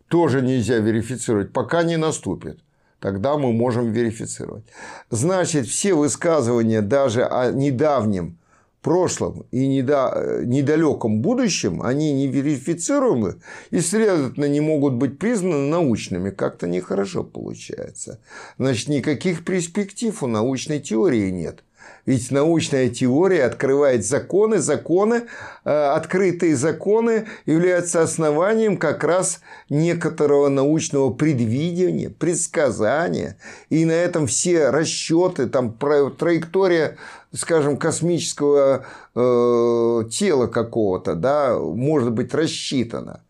[0.10, 2.60] Тоже нельзя верифицировать, пока не наступит.
[3.00, 4.66] Тогда мы можем верифицировать.
[5.10, 8.39] Значит, все высказывания даже о недавнем
[8.82, 16.30] прошлом и недалеком будущем, они не верифицируемы и, следовательно, не могут быть признаны научными.
[16.30, 18.20] Как-то нехорошо получается.
[18.58, 21.64] Значит, никаких перспектив у научной теории нет.
[22.06, 25.24] Ведь научная теория открывает законы, законы,
[25.64, 33.38] э, открытые законы являются основанием как раз некоторого научного предвидения, предсказания.
[33.70, 35.78] И на этом все расчеты, там
[36.18, 36.98] траектория,
[37.34, 43.22] скажем, космического э, тела какого-то, да, может быть рассчитана.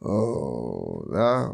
[0.00, 0.06] Э,
[1.08, 1.52] да.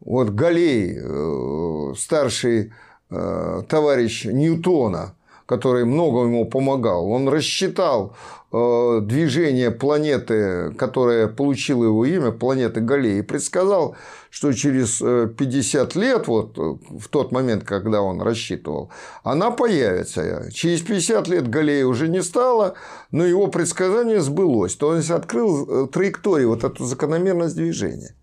[0.00, 2.72] Вот Галей, э, старший
[3.10, 5.14] э, товарищ Ньютона–
[5.50, 8.14] который много ему помогал, он рассчитал
[8.52, 13.96] э, движение планеты, которая получила его имя, планеты Галлеи, и предсказал,
[14.30, 16.60] что через 50 э, лет, вот э,
[16.98, 18.90] в тот момент, когда он рассчитывал,
[19.24, 20.50] она появится.
[20.52, 22.74] Через 50 лет Галлеи уже не стало,
[23.10, 24.76] но его предсказание сбылось.
[24.76, 28.14] То есть открыл траекторию, вот эту закономерность движения.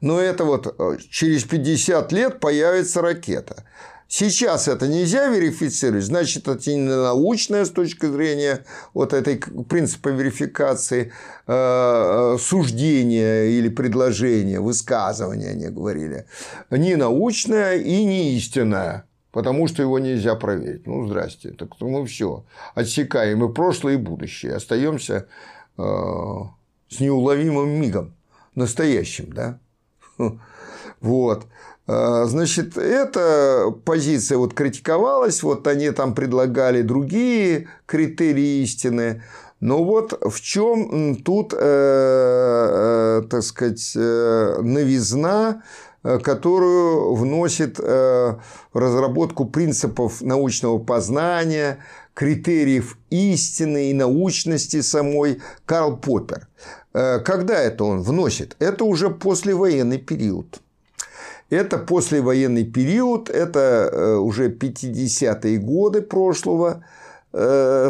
[0.00, 0.76] Но это вот
[1.08, 3.64] через 50 лет появится ракета.
[4.16, 11.10] Сейчас это нельзя верифицировать, значит, это не научное с точки зрения вот этой принципа верификации
[11.48, 16.26] э, э, суждения или предложения, высказывания, они говорили,
[16.70, 19.04] не научное и не истинное.
[19.32, 20.86] Потому что его нельзя проверить.
[20.86, 21.50] Ну, здрасте.
[21.50, 22.44] Так мы все.
[22.76, 24.54] Отсекаем и прошлое, и будущее.
[24.54, 25.26] Остаемся
[25.76, 25.82] э,
[26.88, 28.14] с неуловимым мигом.
[28.54, 29.58] Настоящим, да?
[31.00, 31.46] Вот.
[31.86, 39.22] А, значит, эта позиция вот критиковалась, вот они там предлагали другие критерии истины.
[39.60, 45.62] Но вот в чем тут, э, э, так сказать, э, новизна
[46.22, 51.78] которую вносит разработку принципов научного познания,
[52.12, 56.48] критериев истины и научности самой Карл Поппер.
[56.92, 58.54] Когда это он вносит?
[58.58, 60.60] Это уже послевоенный период.
[61.54, 66.84] Это послевоенный период, это уже 50-е годы прошлого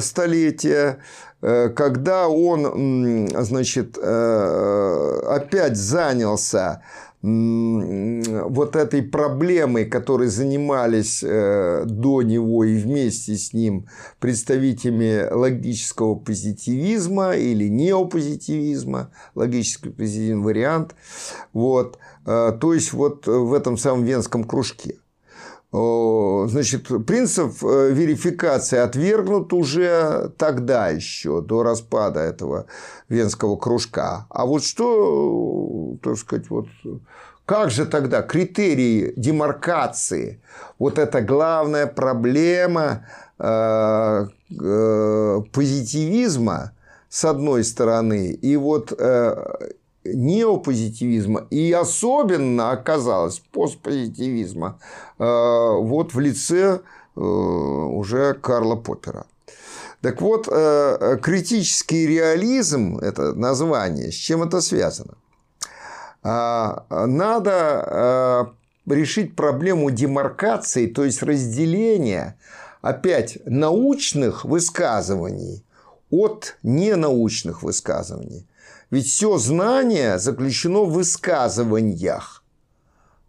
[0.00, 0.98] столетия,
[1.44, 6.82] Э, когда он, значит, э, опять занялся
[7.24, 13.86] вот этой проблемой, которой занимались э, до него и вместе с ним
[14.20, 20.94] представителями логического позитивизма или неопозитивизма, логический позитивный вариант,
[21.54, 24.96] вот, то есть вот в этом самом венском кружке.
[25.74, 32.66] Значит, принцип э, верификации отвергнут уже тогда еще, до распада этого
[33.08, 34.26] венского кружка.
[34.30, 36.68] А вот что, так сказать, вот
[37.44, 40.40] как же тогда критерии демаркации?
[40.78, 43.08] Вот это главная проблема
[43.40, 44.26] э,
[44.60, 46.70] э, позитивизма,
[47.08, 48.92] с одной стороны, и вот
[50.04, 54.78] неопозитивизма и особенно оказалось постпозитивизма
[55.18, 56.80] э, вот в лице
[57.16, 59.26] э, уже Карла Поппера.
[60.02, 65.14] Так вот, э, критический реализм– это название, с чем это связано?
[66.22, 68.46] Надо
[68.86, 72.38] решить проблему демаркации, то есть разделения
[72.80, 75.62] опять научных высказываний
[76.10, 78.46] от ненаучных высказываний.
[78.90, 82.42] Ведь все знание заключено в высказываниях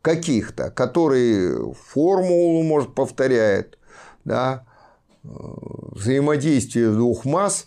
[0.02, 3.80] каких-то, которые формулу, может, повторяет,
[4.24, 4.66] да,
[5.24, 7.66] взаимодействие двух масс,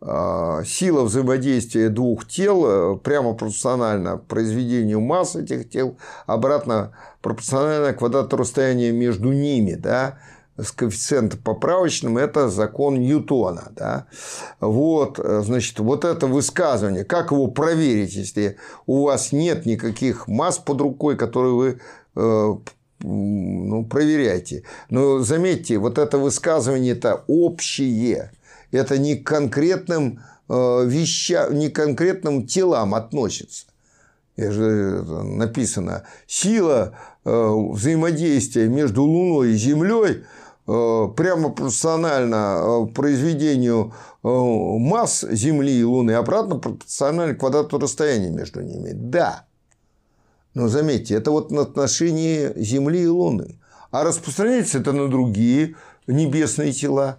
[0.00, 8.36] а, сила взаимодействия двух тел э, прямо пропорционально произведению масс этих тел, обратно пропорционально квадрату
[8.36, 9.72] расстояния между ними.
[9.72, 10.18] Да?
[10.58, 13.72] С коэффициентом поправочным, это закон Ньютона.
[13.76, 14.06] Да?
[14.60, 18.56] Вот, значит, вот это высказывание, как его проверить, если
[18.86, 21.80] у вас нет никаких масс под рукой, которые вы
[22.16, 22.54] э,
[23.00, 24.64] ну, проверяйте.
[24.90, 28.32] Но заметьте, вот это высказывание это общее.
[28.72, 33.66] Это не к конкретным э, вещам, не к конкретным телам относится.
[34.36, 36.94] Это же написано, сила
[37.24, 40.24] э, взаимодействия между Луной и Землей Э,
[40.68, 48.90] прямо пропорционально э, произведению э, масс Земли и Луны, обратно пропорционально квадрату расстояния между ними.
[48.92, 49.46] Да.
[50.52, 53.58] Но заметьте, это вот на отношении Земли и Луны.
[53.90, 55.74] А распространяется это на другие
[56.06, 57.18] небесные тела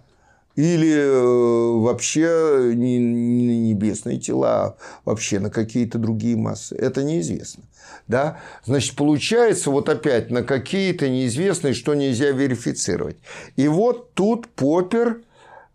[0.54, 6.76] или э, вообще не небесные тела, а вообще на какие-то другие массы.
[6.76, 7.64] Это неизвестно.
[8.10, 8.38] Да?
[8.64, 13.18] Значит, получается вот опять на какие-то неизвестные, что нельзя верифицировать.
[13.54, 15.20] И вот тут Поппер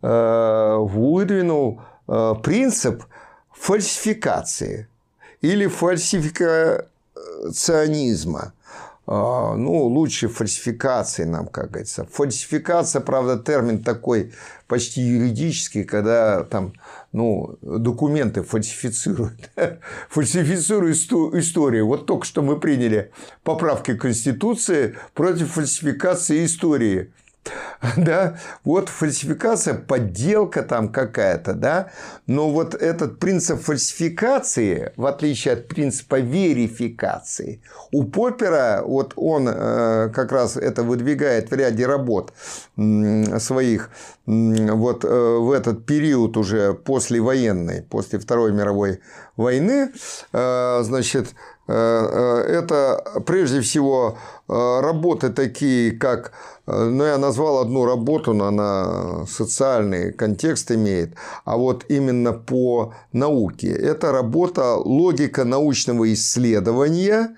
[0.02, 1.80] э, выдвинул
[2.10, 3.06] э, принцип
[3.54, 4.90] фальсификации
[5.40, 8.52] или фальсификационизма.
[9.08, 12.06] А, ну, лучше фальсификации нам, как говорится.
[12.12, 14.34] Фальсификация, правда, термин такой
[14.68, 16.74] почти юридический, когда там
[17.16, 19.50] ну, документы фальсифицируют.
[20.10, 21.88] Фальсифицируют историю.
[21.88, 23.12] Вот только что мы приняли
[23.44, 27.14] поправки Конституции против фальсификации истории.
[27.98, 31.92] да, вот фальсификация, подделка там какая-то, да,
[32.28, 40.10] но вот этот принцип фальсификации, в отличие от принципа верификации, у Поппера, вот он э,
[40.14, 42.34] как раз это выдвигает в ряде работ
[42.76, 43.90] своих,
[44.26, 49.00] вот э, в этот период уже послевоенный, после Второй мировой
[49.38, 49.92] войны,
[50.34, 51.36] э, значит,
[51.68, 56.32] это прежде всего работы такие, как
[56.68, 61.16] ну, я назвал одну работу, но она социальный контекст имеет.
[61.44, 63.70] А вот именно по науке.
[63.70, 67.36] Это работа «Логика научного исследования», Э,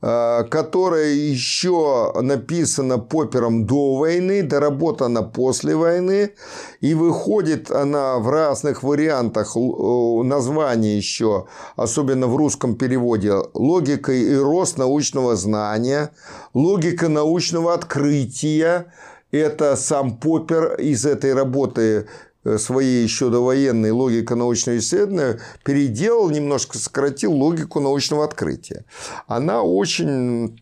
[0.00, 6.34] которая еще написана Поппером до войны, доработана после войны,
[6.80, 11.46] и выходит она в разных вариантах названия еще,
[11.76, 16.12] особенно в русском переводе, «Логика и рост научного знания»,
[16.54, 18.92] «Логика научного открытия»,
[19.30, 22.04] это сам Поппер из этой работы Э,
[22.56, 28.84] своей еще довоенной логика научного исследования переделал, немножко сократил логику научного открытия.
[29.26, 30.60] Она очень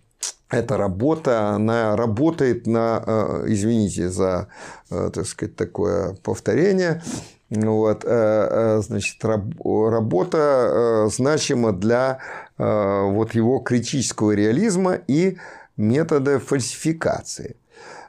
[0.49, 4.49] эта работа, она работает на, э, извините за,
[4.91, 7.03] э, так сказать, такое повторение,
[7.49, 12.19] вот, значит, работа значима для
[12.59, 15.37] вот его критического реализма и
[15.77, 17.55] метода фальсификации.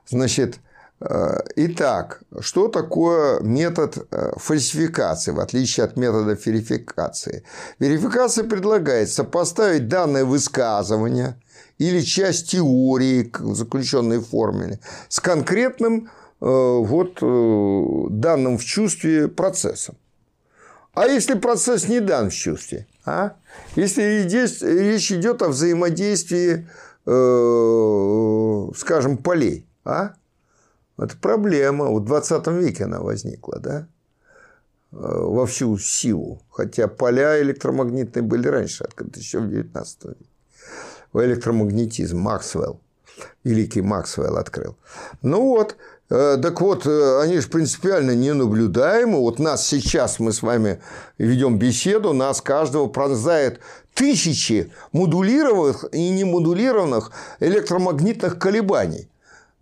[0.08, 0.67] Значит, Э,
[1.00, 7.44] итак, что такое метод э, фальсификации, в отличие от метода верификации?
[7.78, 11.40] Верификация предлагает сопоставить данное высказывание
[11.78, 17.20] или часть теории, заключенной в формуле, с конкретным э, вот,
[18.12, 19.96] данным в чувстве процессом.
[20.96, 22.88] А если процесс не дан в чувстве?
[23.06, 23.34] А?
[23.76, 26.68] Если речь идет о взаимодействии,
[28.76, 30.16] скажем, полей, а?
[30.98, 31.92] Это проблема.
[31.92, 33.88] В 20 веке она возникла, да?
[34.92, 36.42] Э, во всю силу.
[36.50, 40.30] Хотя поля электромагнитные были раньше открыты, еще в 19 веке.
[41.14, 42.80] Электромагнетизм Максвелл.
[43.44, 44.78] Великий Максвелл открыл.
[45.22, 45.76] Ну вот,
[46.10, 49.20] э, так вот, э, они же принципиально не наблюдаемы.
[49.20, 50.82] Вот нас сейчас, мы с вами
[51.18, 53.60] ведем беседу, нас каждого пронзает
[53.94, 59.10] тысячи модулированных и немодулированных электромагнитных колебаний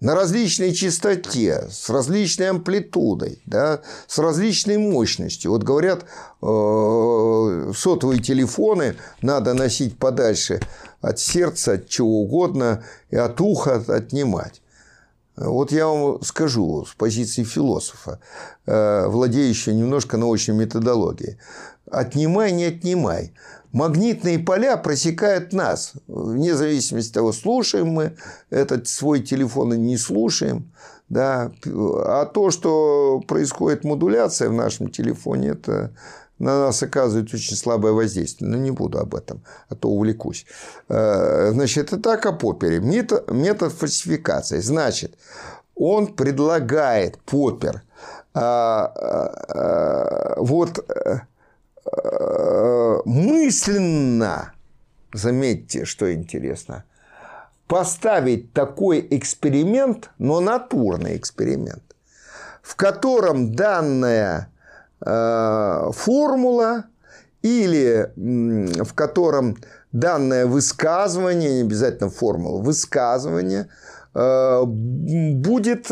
[0.01, 5.51] на различной частоте, с различной амплитудой, да, с различной мощностью.
[5.51, 6.03] Вот говорят,
[6.41, 10.59] э, сотовые телефоны надо носить подальше
[11.01, 14.61] от сердца, от чего угодно, и от уха отнимать.
[15.37, 18.19] Вот я вам скажу с позиции философа,
[18.65, 21.37] э, владеющего немножко научной методологией.
[21.91, 23.33] Отнимай, не отнимай
[23.75, 28.15] магнитные поля просекают нас, вне зависимости от того, слушаем мы
[28.49, 30.71] этот свой телефон или не слушаем.
[31.09, 31.51] Да.
[31.65, 35.91] А то, что происходит модуляция в нашем телефоне, это
[36.39, 38.49] на нас оказывает очень слабое воздействие.
[38.49, 40.45] Но не буду об этом, а то увлекусь.
[40.87, 42.79] Э, значит, это так о Попере.
[42.79, 44.61] Метод, фальсификации.
[44.61, 45.15] Значит,
[45.75, 47.83] он предлагает Поппер
[48.33, 50.83] а, а, а, вот
[51.85, 52.74] Э,
[53.05, 54.53] мысленно,
[55.13, 56.83] заметьте, что интересно,
[57.67, 61.83] поставить такой эксперимент, но натурный эксперимент,
[62.61, 64.49] в котором данная
[65.01, 66.85] э, формула
[67.41, 69.57] или в котором
[69.91, 73.69] данное высказывание, не обязательно формула, высказывание
[74.13, 75.87] э, будет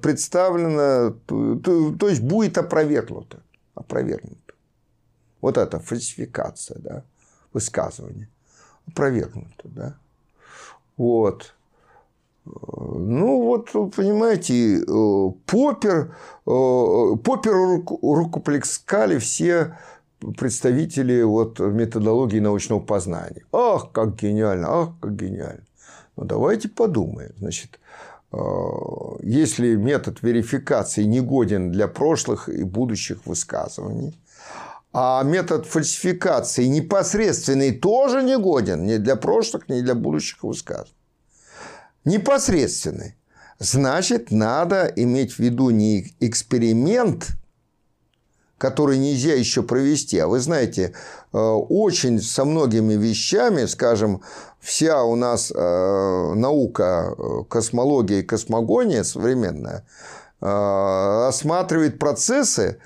[0.00, 3.38] представлено, то есть будет опровергнуто.
[3.74, 4.37] опровергнуто.
[5.40, 7.04] Вот это фальсификация, да,
[7.52, 8.28] высказывание.
[8.86, 9.94] Опровергнуто, да.
[10.96, 11.54] Вот.
[12.44, 14.82] Ну, вот, понимаете,
[15.46, 19.76] Поппер, Поппер рукоплескали все
[20.36, 23.44] представители вот методологии научного познания.
[23.52, 25.62] Ах, как гениально, ах, как гениально.
[26.16, 27.32] Ну, давайте подумаем.
[27.38, 27.78] Значит,
[28.32, 28.38] э,
[29.22, 34.18] если метод верификации не годен для прошлых и будущих высказываний,
[34.92, 40.94] а метод фальсификации непосредственный тоже не годен ни для прошлых, ни для будущих высказываний.
[42.04, 43.14] Непосредственный.
[43.58, 47.28] Значит, надо иметь в виду не эксперимент,
[48.56, 50.18] который нельзя еще провести.
[50.18, 50.94] А вы знаете,
[51.32, 54.22] э, очень со многими вещами, скажем,
[54.60, 59.84] вся у нас э, наука, э, космология и космогония современная,
[60.40, 62.78] осматривает процессы,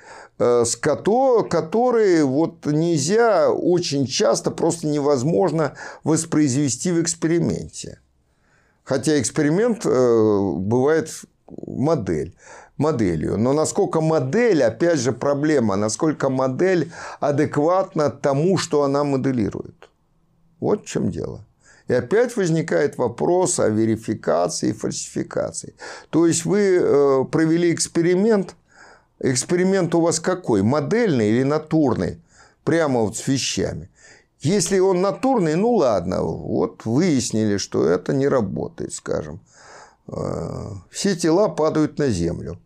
[0.43, 5.73] Э, с которые вот нельзя очень часто, просто невозможно
[6.03, 7.99] воспроизвести в эксперименте.
[8.83, 11.09] Хотя эксперимент э, бывает
[11.67, 12.35] модель
[12.75, 13.37] моделью.
[13.37, 16.91] Но насколько модель, опять же, проблема, насколько модель
[17.21, 19.89] адекватна тому, что она моделирует.
[20.59, 21.45] Вот в чем дело.
[21.87, 25.75] И опять возникает вопрос о верификации и фальсификации.
[26.09, 28.55] То есть вы э, провели эксперимент,
[29.23, 30.63] Эксперимент у вас какой?
[30.63, 32.21] Модельный или натурный?
[32.65, 33.89] Прямо вот с вещами.
[34.41, 39.39] Если он натурный, ну ладно, вот выяснили, что это не работает, скажем.
[40.09, 42.59] Э, все тела падают на землю.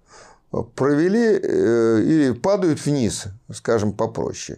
[0.76, 4.58] Провели э, или падают вниз, скажем попроще.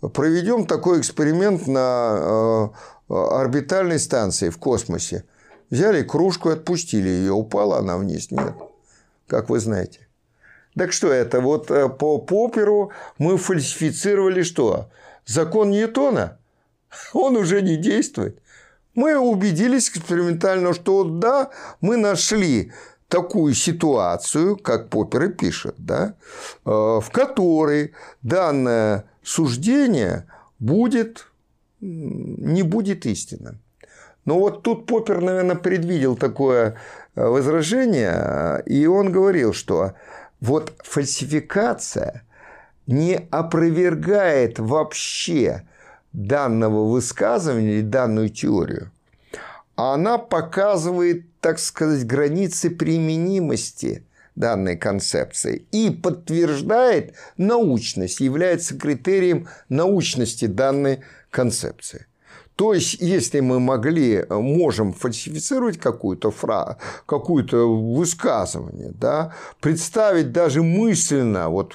[0.00, 2.70] Проведем такой эксперимент на
[3.08, 5.24] э, орбитальной станции в космосе.
[5.70, 7.32] Взяли кружку и отпустили ее.
[7.32, 8.30] Упала она вниз?
[8.30, 8.54] Нет.
[9.26, 10.06] Как вы знаете.
[10.76, 11.40] Так что это?
[11.40, 14.90] Вот э, по Поперу мы фальсифицировали что?
[15.26, 16.38] Закон Ньютона?
[17.12, 18.38] Он уже не действует.
[18.94, 21.50] Мы убедились экспериментально, что да,
[21.80, 22.72] мы нашли
[23.08, 26.14] такую ситуацию, как Поппер и пишет, да,
[26.64, 27.92] э, в которой
[28.22, 30.26] данное суждение
[30.58, 31.26] будет,
[31.80, 33.60] не будет истинным.
[34.24, 36.76] Но вот тут Поппер, наверное, предвидел такое
[37.14, 39.92] э, возражение, и он говорил, что
[40.42, 42.24] вот фальсификация
[42.88, 45.62] не опровергает вообще
[46.12, 48.90] данного высказывания или данную теорию,
[49.76, 61.02] она показывает, так сказать, границы применимости данной концепции и подтверждает научность, является критерием научности данной
[61.30, 62.06] концепции.
[62.56, 66.76] То есть, если мы могли, можем фальсифицировать какую-то фразу,
[67.06, 71.74] какое-то высказывание, да, представить даже мысленно, вот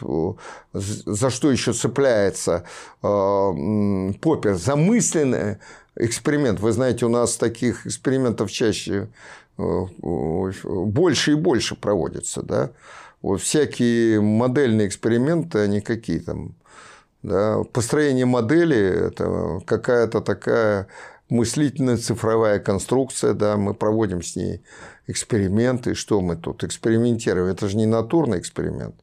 [0.74, 2.64] за что еще цепляется
[3.02, 5.58] э, Поппер, за мысленный
[5.96, 6.60] эксперимент.
[6.60, 9.08] Вы знаете, у нас таких экспериментов чаще
[9.58, 12.70] э, больше и больше проводится, да.
[13.24, 16.54] Вот всякие модельные эксперименты, они какие там
[17.24, 17.64] да?
[17.74, 20.88] Построение модели– это какая-то такая
[21.30, 24.62] мыслительная цифровая конструкция, да, мы проводим с ней
[25.08, 28.96] эксперименты, что мы тут экспериментируем, это же не натурный эксперимент.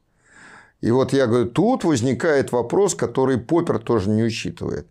[0.81, 4.87] И вот я говорю, тут возникает вопрос, который Поппер тоже не учитывает.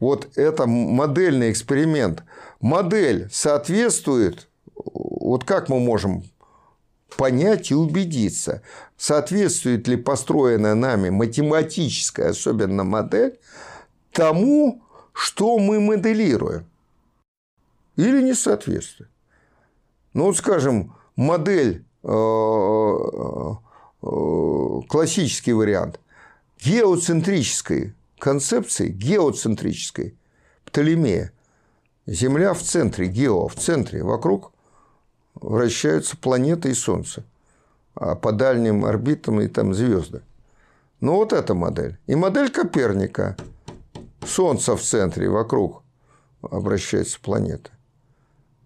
[0.00, 2.22] Вот это модельный эксперимент.
[2.60, 6.22] Модель соответствует, вот как мы можем
[7.16, 8.62] понять и убедиться,
[8.96, 13.38] соответствует ли построенная нами математическая, особенно модель,
[14.12, 16.66] тому, что мы моделируем.
[17.96, 19.10] Или не соответствует.
[20.14, 23.52] Ну, вот, скажем, модель, э, э,
[24.88, 26.00] классический вариант
[26.64, 30.16] геоцентрической концепции, геоцентрической,
[30.64, 31.32] Птолемея.
[32.06, 34.53] Земля в центре, гео в центре, вокруг
[35.34, 37.24] вращаются планеты и Солнце,
[37.94, 40.22] а по дальним орбитам и там звезды.
[41.00, 41.98] Ну, вот эта модель.
[42.06, 43.36] И модель Коперника.
[44.26, 45.82] Солнце в центре, вокруг
[46.42, 47.70] обращается планета.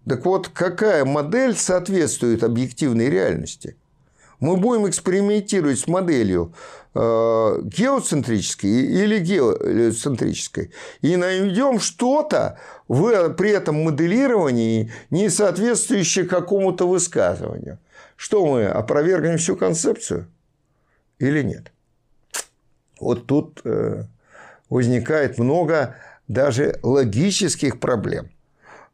[0.07, 3.75] Так вот, какая модель соответствует объективной реальности?
[4.39, 6.53] Мы будем экспериментировать с моделью
[6.95, 10.71] э, геоцентрической или геоцентрической
[11.01, 17.79] и найдем что-то в, при этом моделировании, не соответствующее какому-то высказыванию.
[18.15, 20.27] Что мы, опровергнем всю концепцию
[21.19, 21.71] или нет?
[22.99, 24.03] Вот тут э,
[24.69, 25.95] возникает много
[26.27, 28.29] даже логических проблем.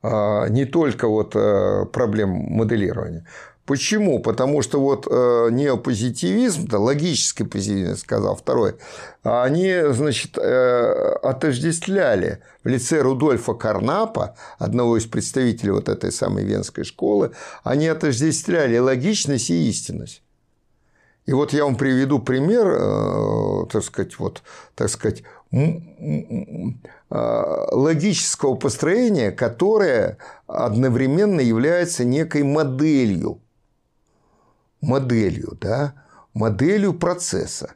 [0.01, 3.25] А, не только вот э, проблем моделирования.
[3.65, 4.19] Почему?
[4.19, 8.75] Потому что вот э, неопозитивизм, да, логический позитивизм, сказал второй,
[9.23, 16.83] они, значит, э, отождествляли в лице Рудольфа Карнапа, одного из представителей вот этой самой венской
[16.83, 17.31] школы,
[17.63, 20.21] они отождествляли логичность и истинность.
[21.25, 24.43] И вот я вам приведу пример, э, так сказать, вот,
[24.75, 25.79] так сказать, э,
[27.09, 33.41] логического построения, которое одновременно является некой моделью
[34.85, 35.93] моделью, да,
[36.33, 37.73] моделью процесса.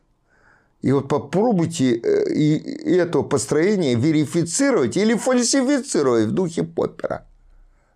[0.82, 7.26] И вот попробуйте э, и это построение верифицировать или фальсифицировать в духе Поппера.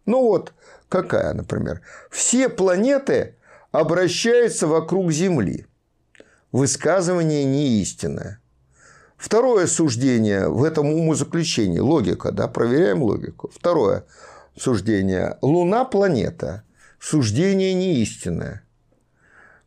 [0.05, 0.53] Ну вот,
[0.89, 1.81] какая, например.
[2.11, 3.35] Все планеты
[3.71, 5.65] обращаются вокруг Земли.
[6.51, 8.39] Высказывание не истинное.
[9.15, 13.49] Второе суждение в этом умозаключении, логика, да, проверяем логику.
[13.55, 14.03] Второе
[14.59, 15.37] суждение.
[15.41, 16.63] Луна– планета.
[16.99, 18.62] Суждение не истинное.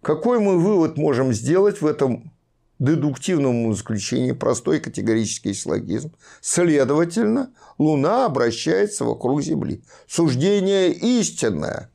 [0.07, 2.31] Какой мы вывод можем сделать в этом
[2.79, 6.15] дедуктивном заключении простой категорический силлогизм.
[6.41, 9.83] Следовательно, Луна обращается вокруг Земли.
[10.07, 11.91] Суждение истинное.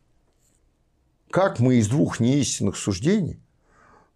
[1.29, 3.39] Как мы из двух неистинных суждений,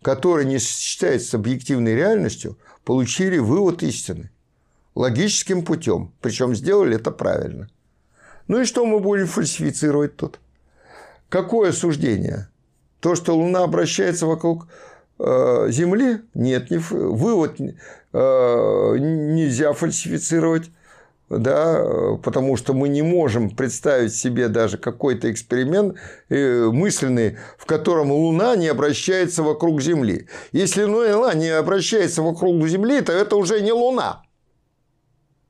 [0.02, 4.30] которые не сочетаются с объективной реальностью, получили вывод истины?
[4.94, 6.12] Логическим путем.
[6.20, 7.70] Причем сделали это правильно.
[8.50, 10.42] Ну и что мы будем фальсифицировать тут?
[11.30, 12.50] Какое суждение?
[13.00, 14.68] То, что Луна обращается вокруг
[15.20, 20.72] э, Земли, нет, не, вывод э, нельзя фальсифицировать.
[21.28, 21.84] Да,
[22.22, 25.96] потому что мы не можем представить себе даже какой-то эксперимент
[26.30, 30.28] э, мысленный, в котором Луна не обращается вокруг Земли.
[30.52, 34.22] Если Луна не обращается вокруг Земли, то это уже не Луна.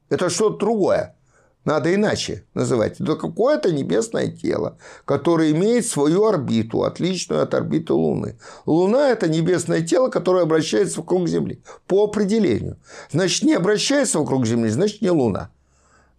[0.10, 1.18] Это что-то другое.
[1.66, 3.02] Надо иначе называть.
[3.02, 8.38] Это какое-то небесное тело, которое имеет свою орбиту, отличную от орбиты Луны.
[8.68, 11.64] Луна– это небесное тело, которое обращается вокруг Земли.
[11.88, 12.78] По определению.
[13.12, 15.50] Значит, не обращается вокруг Земли, значит, не Луна.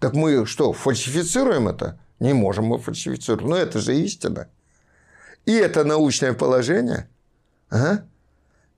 [0.01, 1.99] Так мы что, фальсифицируем это?
[2.19, 3.47] Не можем мы фальсифицировать.
[3.47, 4.49] Но это же истина.
[5.45, 7.09] И это научное положение.
[7.71, 8.05] Ага.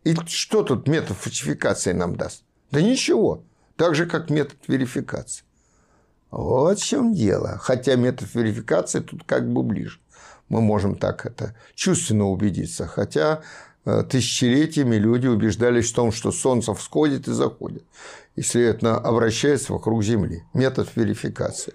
[0.04, 2.44] И что тут метод фальсификации нам даст?
[2.70, 3.42] Да ничего.
[3.76, 5.44] Так же, как метод верификации.
[6.30, 7.58] Вот в чем дело.
[7.60, 9.98] Хотя метод верификации тут как бы ближе.
[10.48, 12.86] Мы можем так это чувственно убедиться.
[12.86, 13.42] Хотя
[13.84, 17.84] э, тысячелетиями люди убеждались в том, что Солнце всходит и заходит.
[18.36, 20.44] и, следовательно, обращается вокруг Земли.
[20.54, 21.74] Метод верификации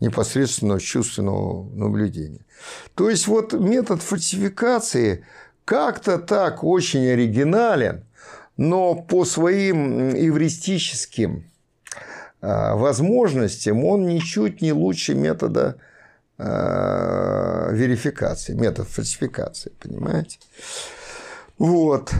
[0.00, 2.44] непосредственно чувственного наблюдения.
[2.94, 5.24] То есть, вот метод фальсификации
[5.64, 8.04] как-то так очень оригинален,
[8.56, 11.44] но по своим эвристическим
[12.76, 15.76] возможностям он ничуть не лучше метода
[16.36, 20.38] а, верификации, метод фальсификации, понимаете?
[21.58, 22.10] Вот.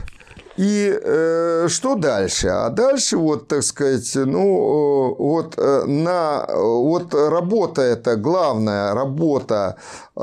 [0.57, 2.47] И э, что дальше?
[2.47, 9.77] А дальше, вот, так сказать, ну, э, вот, э, на, вот работа это главная работа,
[10.15, 10.21] э,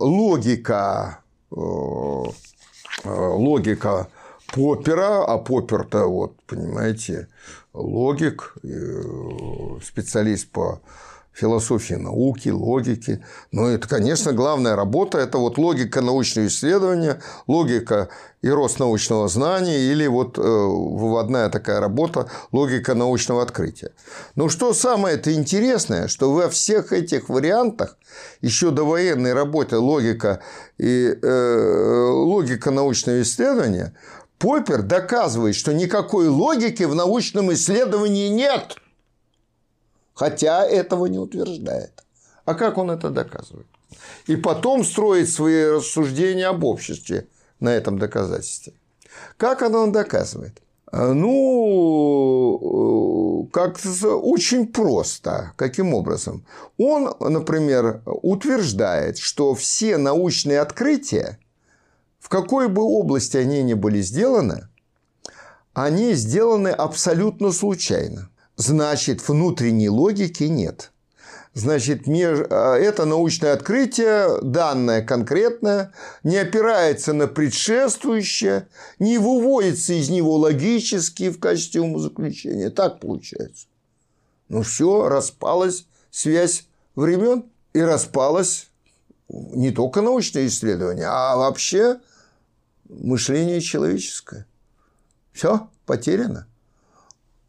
[0.00, 1.20] логика,
[1.52, 1.56] э,
[3.04, 4.08] логика
[4.52, 7.28] Поппера, а Поппер-то, вот, понимаете,
[7.72, 10.80] логик, э, специалист по
[11.32, 13.24] философии науки, логики.
[13.50, 18.10] Ну, это, конечно, главная работа– это вот логика научного исследования, логика
[18.42, 23.92] и рост научного знания, или вот э, выводная такая работа– логика научного открытия.
[24.34, 27.96] Но что самое это интересное, что во всех этих вариантах,
[28.42, 30.40] еще до военной работы логика
[30.76, 33.94] и э, логика научного исследования,
[34.42, 38.76] Поппер доказывает, что никакой логики в научном исследовании нет–
[40.14, 42.04] хотя этого не утверждает.
[42.44, 43.66] А как он это доказывает?
[44.26, 47.26] И потом строит свои рассуждения об обществе
[47.60, 48.74] на этом доказательстве.
[49.36, 50.62] Как оно доказывает?
[50.92, 52.58] Ну,
[53.52, 55.52] как очень просто.
[55.56, 56.44] Каким образом?
[56.78, 61.38] Он, например, утверждает, что все научные открытия,
[62.22, 64.68] в какой бы области они ни были сделаны,
[65.74, 70.92] они сделаны абсолютно случайно значит, внутренней логики нет.
[71.54, 75.92] Значит, а, это научное открытие, данное конкретное,
[76.22, 78.68] не опирается на предшествующее,
[78.98, 82.70] не выводится из него логически в качестве умозаключения.
[82.70, 83.66] Так получается.
[84.48, 87.44] Ну все, распалась связь времен
[87.74, 88.68] и распалось
[89.28, 92.00] не только научное исследование, а вообще
[93.00, 94.46] мышление человеческое.
[95.32, 96.46] Все потеряно.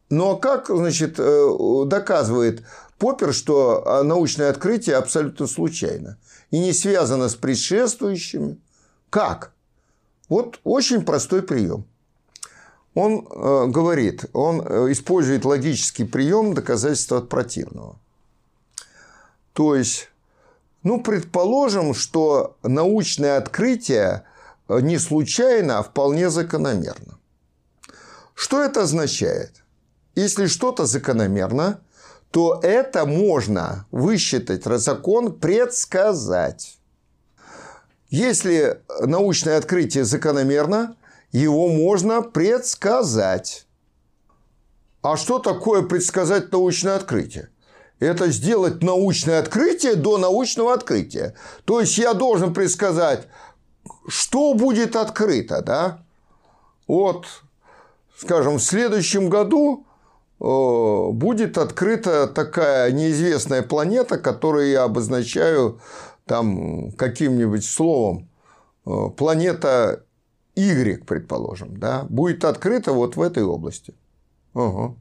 [0.09, 2.63] Но как, значит, э, доказывает
[2.99, 6.17] Поппер, что а, научное открытие абсолютно случайно
[6.51, 8.59] и не связано с предшествующими?
[9.09, 9.51] Как?
[10.29, 11.85] Вот очень простой прием.
[12.93, 17.97] Он э, говорит, он э, использует логический прием доказательства от противного.
[19.53, 20.09] То есть,
[20.83, 24.23] ну, предположим, что научное открытие
[24.69, 27.19] не случайно, а вполне закономерно.
[28.33, 29.63] Что это означает?
[30.15, 31.81] Если что-то закономерно,
[32.31, 36.77] то это можно высчитать закон, предсказать.
[38.09, 40.95] Если научное открытие закономерно,
[41.31, 43.67] его можно предсказать.
[45.01, 47.49] А что такое предсказать научное открытие?
[47.99, 51.35] Это сделать научное открытие до научного открытия.
[51.65, 53.27] То есть я должен предсказать,
[54.07, 56.03] что будет открыто, да?
[56.87, 57.25] Вот,
[58.17, 59.85] скажем, в следующем году
[60.43, 65.79] Э, будет открыта такая неизвестная планета, которую я обозначаю
[66.25, 68.29] там каким-нибудь словом.
[68.85, 70.03] Э, планета
[70.55, 73.93] Y, предположим, да, будет открыта вот в этой области.
[74.53, 74.97] Угу.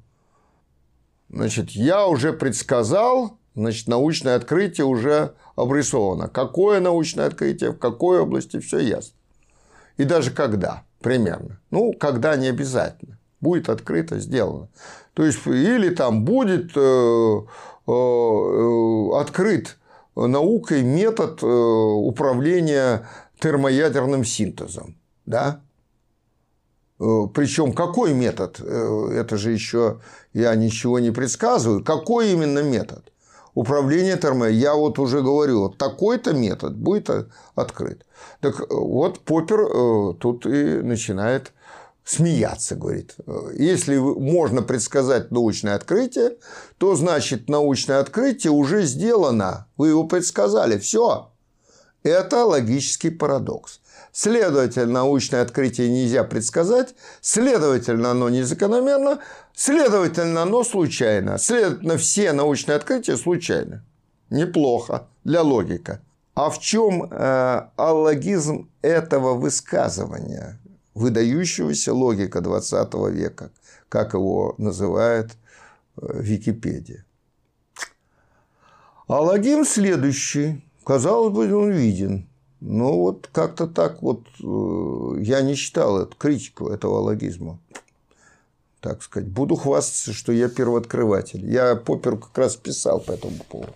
[1.30, 6.28] Значит, я уже предсказал, значит, научное открытие уже обрисовано.
[6.28, 9.14] Какое научное открытие, в какой области, все ясно.
[9.96, 11.60] И даже когда, примерно.
[11.70, 13.18] Ну, когда не обязательно.
[13.40, 14.68] Будет открыто, сделано.
[15.14, 17.40] То есть, или там будет э,
[17.86, 19.76] э, открыт
[20.14, 23.08] наукой метод э, управления
[23.40, 24.96] термоядерным синтезом.
[25.26, 25.60] Да?
[26.98, 28.60] Причем какой метод?
[28.60, 29.98] Это же еще
[30.32, 31.82] я ничего не предсказываю.
[31.82, 33.12] Какой именно метод?
[33.54, 34.48] Управление термо.
[34.48, 37.10] Я вот уже говорю, вот такой-то метод будет
[37.54, 38.06] открыт.
[38.40, 41.52] Так вот Поппер тут и начинает
[42.04, 43.14] смеяться, говорит.
[43.54, 46.38] Если можно предсказать научное открытие,
[46.78, 49.66] то значит научное открытие уже сделано.
[49.76, 50.78] Вы его предсказали.
[50.78, 51.28] Все.
[52.02, 53.81] Это логический парадокс.
[54.12, 59.20] Следовательно, научное открытие нельзя предсказать, следовательно, оно незакономерно,
[59.54, 61.38] следовательно, оно случайно.
[61.38, 63.82] Следовательно, все научные открытия случайны.
[64.28, 66.00] Неплохо для логика.
[66.34, 70.58] А в чем э, аллогизм этого высказывания?
[70.94, 73.50] выдающегося логика 20 века,
[73.88, 75.32] как его называет
[75.96, 77.04] э, Википедия.
[79.08, 80.64] А логизм следующий.
[80.84, 82.28] Казалось бы, он виден.
[82.64, 87.58] Но вот как-то так вот э, я не читал эту критику этого логизма.
[88.80, 89.28] так сказать.
[89.28, 91.44] Буду хвастаться, что я первооткрыватель.
[91.44, 93.74] Я Попперу как раз писал по этому поводу.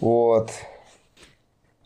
[0.00, 0.50] Вот.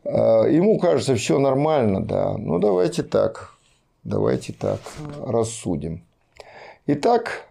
[0.05, 2.37] А, ему кажется, все нормально, да.
[2.37, 3.55] Ну, давайте так.
[4.03, 4.81] Давайте так
[5.25, 6.03] рассудим.
[6.87, 7.47] Итак,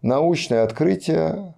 [0.00, 1.52] научное открытие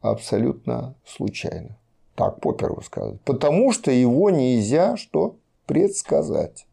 [0.00, 1.76] абсолютно случайно.
[2.20, 3.22] Так Поппер высказывает.
[3.22, 5.36] Потому что его нельзя что?
[5.64, 6.66] Предсказать.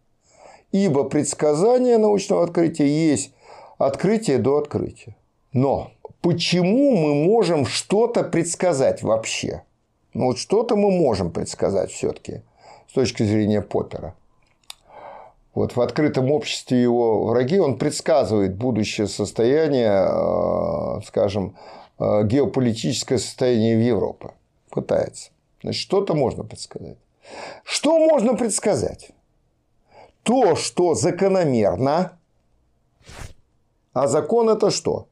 [0.74, 3.32] Ибо предсказание научного открытия есть
[3.78, 5.16] открытие до открытия.
[5.54, 9.64] Но почему мы можем что-то предсказать вообще?
[10.14, 12.42] Ну вот что-то мы можем предсказать все-таки
[12.90, 14.16] с точки зрения Поппера.
[15.54, 21.56] Вот в открытом обществе его враги он предсказывает будущее состояние, э, скажем,
[22.00, 24.32] э, геополитическое состояние в Европе.
[24.70, 25.30] Пытается.
[25.62, 26.98] Значит, что-то можно предсказать.
[27.64, 29.12] Что можно предсказать?
[30.24, 32.18] То, что закономерно,
[33.94, 35.08] а закон это что?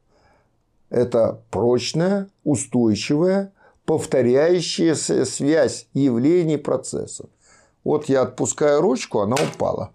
[0.90, 3.52] Это прочная, устойчивая,
[3.84, 7.26] повторяющаяся связь явлений процессов.
[7.82, 9.90] Вот я отпускаю ручку, она упала.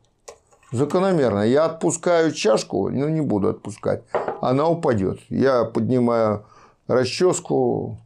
[0.72, 1.42] Закономерно.
[1.42, 4.04] Я отпускаю чашку, ну, не буду отпускать.
[4.42, 5.20] Она упадет.
[5.30, 6.46] Я поднимаю
[6.88, 7.98] расческу,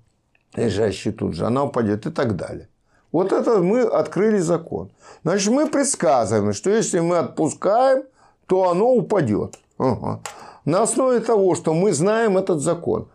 [0.57, 2.67] лежащую тут же, она упадет и так далее.
[3.11, 4.89] Вот это мы открыли закон.
[5.23, 8.03] Значит, мы предсказываем, что если мы отпускаем,
[8.45, 9.57] то оно упадет.
[9.77, 10.19] Ага.
[10.65, 13.07] На основе того, что мы знаем этот закон.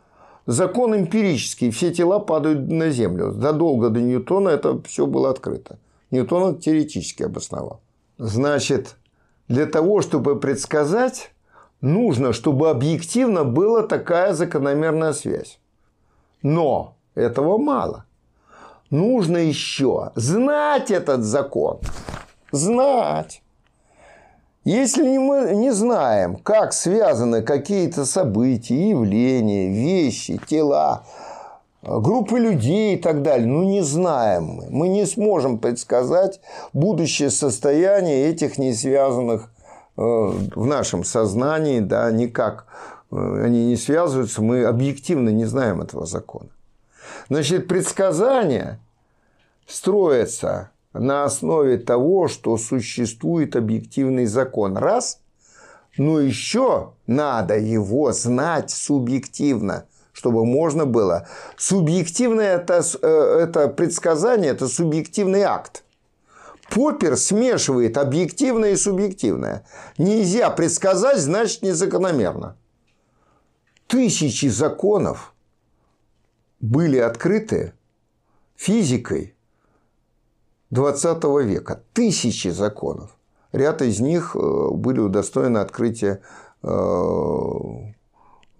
[0.47, 3.33] Закон эмпирический, все тела падают на Землю.
[3.33, 5.79] Задолго до Ньютона это все было открыто.
[6.11, 7.81] Ньютон теоретически обосновал.
[8.19, 8.97] Значит,
[9.49, 11.33] для того, чтобы предсказать,
[11.81, 15.59] нужно, чтобы объективно была такая закономерная связь.
[16.43, 18.05] Но этого мало.
[18.91, 21.79] Нужно еще знать этот закон.
[22.51, 23.43] Знать.
[24.65, 31.05] Если мы не знаем, как связаны какие-то события, явления, вещи, тела,
[31.83, 36.41] группы людей и так далее, ну не знаем мы, мы не сможем предсказать
[36.75, 39.51] будущее состояние этих не связанных
[39.97, 42.67] э, в нашем сознании, да, никак
[43.11, 46.51] э, они не связываются, мы объективно не знаем этого закона.
[47.29, 48.81] Значит, предсказание
[49.67, 54.77] строится на основе того, что существует объективный закон.
[54.77, 55.21] Раз.
[55.97, 61.29] Но еще надо его знать субъективно, чтобы можно было.
[61.57, 65.85] Субъективное это, э, это предсказание, это субъективный акт.
[66.71, 69.65] Поппер смешивает объективное и субъективное.
[69.99, 72.57] Нельзя предсказать, значит незакономерно.
[73.89, 75.35] Тысячи законов
[76.61, 77.73] были открыты
[78.57, 79.35] физикой
[80.71, 81.83] 20 века.
[81.93, 83.17] Тысячи законов.
[83.53, 86.21] Ряд из них э, были удостоены открытия
[86.63, 86.69] э,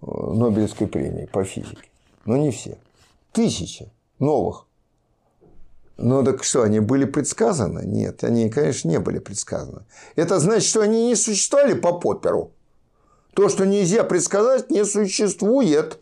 [0.01, 1.89] Нобелевской премии по физике.
[2.25, 2.77] Но не все.
[3.31, 3.89] Тысячи
[4.19, 4.65] новых.
[5.97, 7.85] Но так что, они были предсказаны?
[7.85, 9.83] Нет, они, конечно, не были предсказаны.
[10.15, 12.51] Это значит, что они не существовали по Попперу.
[13.35, 15.99] То, что нельзя предсказать, не существует.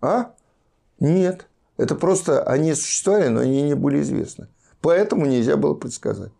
[0.00, 0.32] А?
[1.02, 1.48] Нет.
[1.78, 4.46] Это просто они существовали, но они не были известны.
[4.80, 6.30] Поэтому нельзя было предсказать.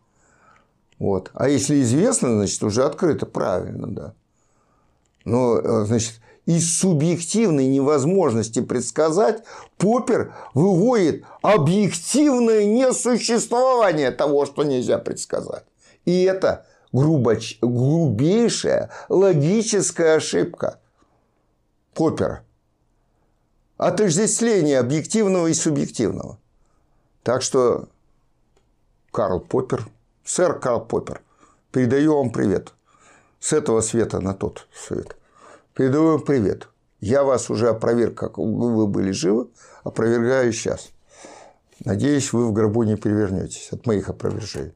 [1.01, 1.33] Вот.
[1.35, 3.27] А если известно, значит, уже открыто.
[3.27, 4.15] Правильно, да.
[5.25, 9.43] Но, э, значит, из субъективной невозможности предсказать
[9.79, 15.65] Поппер выводит объективное несуществование того, что нельзя предсказать.
[16.05, 20.79] И это грубейшая логическая ошибка
[21.95, 22.45] Поппера.
[23.83, 26.39] Отождествление объективного и субъективного.
[27.25, 27.89] Так что
[29.11, 29.89] Карл Поппер,
[30.25, 31.21] сэр Карл Поппер,
[31.73, 32.75] передаю вам привет.
[33.41, 35.17] С этого света на тот свет.
[35.75, 36.69] Передаю вам привет.
[37.01, 39.49] Я вас уже опроверг, как вы были живы,
[39.83, 40.91] опровергаю сейчас.
[41.85, 44.75] Надеюсь, вы в гробу не перевернетесь от моих опровержений.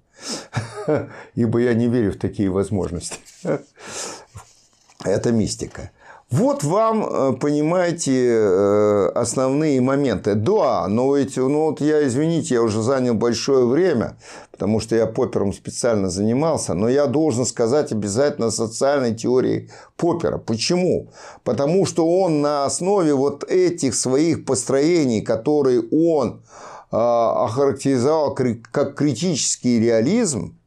[1.37, 3.21] Ибо я не верю в такие возможности.
[5.05, 5.93] Это мистика.
[6.29, 10.35] Вот вам, э, понимаете, э, основные моменты.
[10.35, 14.17] Да, но ведь, ну вот я, извините, я уже занял большое время,
[14.51, 20.39] потому что я Поппером специально занимался, но я должен сказать обязательно социальной теории Поппера.
[20.39, 21.11] Почему?
[21.45, 26.43] Потому что он на основе вот этих своих построений, которые он
[26.91, 30.59] э, охарактеризовал как критический реализм,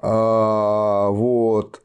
[0.00, 1.80] вот,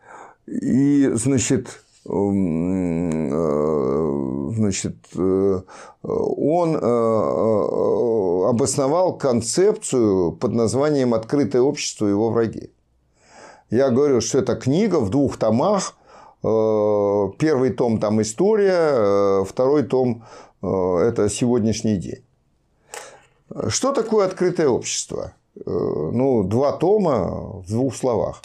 [0.46, 5.62] и, значит, эм, э, значит, э,
[6.02, 12.72] он э, обосновал концепцию под названием «Открытое общество и его враги».
[13.70, 15.96] Я говорю, что это книга в двух томах
[16.41, 20.26] Первый том там история, второй том
[20.62, 22.22] это сегодняшний день.
[23.70, 25.32] Что такое открытое общество?
[25.56, 28.41] Ну, два тома в двух словах.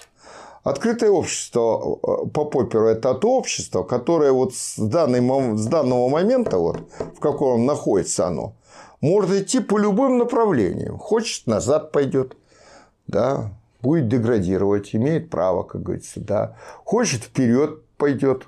[0.65, 6.59] Открытое общество э, по Попперу– это то общество, которое вот с, данной, с данного момента,
[6.59, 6.81] вот,
[7.17, 8.55] в каком находится оно,
[9.01, 10.99] может идти по любым направлениям.
[10.99, 12.37] Хочет– назад пойдет,
[13.07, 16.57] да, будет деградировать, имеет право, как говорится, да.
[16.85, 18.47] Хочет– вперед пойдет,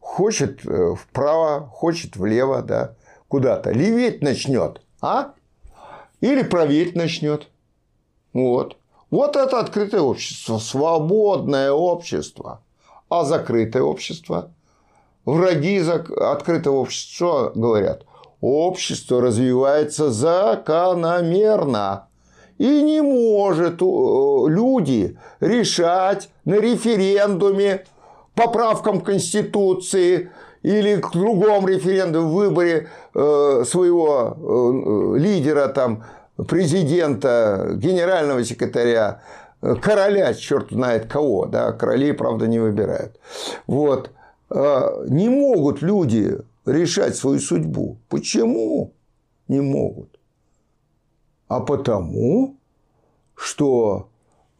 [0.00, 2.94] хочет э, вправо, хочет влево, да,
[3.28, 3.70] куда-то.
[3.70, 5.34] Леветь начнет, а?
[6.20, 7.48] Или праветь начнет.
[8.32, 8.76] Вот.
[9.10, 12.60] Вот это открытое общество, свободное общество.
[13.08, 14.50] А закрытое общество?
[15.24, 18.04] Враги открытого общества говорят,
[18.40, 22.08] общество развивается закономерно.
[22.58, 27.84] И не может люди решать на референдуме
[28.34, 30.30] поправкам Конституции
[30.62, 36.04] или к другому референдуму выборе э, своего э, лидера там
[36.46, 39.22] президента, генерального секретаря,
[39.60, 43.18] короля, черт знает кого, да, королей, правда, не выбирают.
[43.66, 44.10] Вот.
[44.50, 47.98] А, не могут люди решать свою судьбу.
[48.08, 48.92] Почему
[49.48, 50.18] не могут?
[51.48, 52.56] А потому,
[53.34, 54.08] что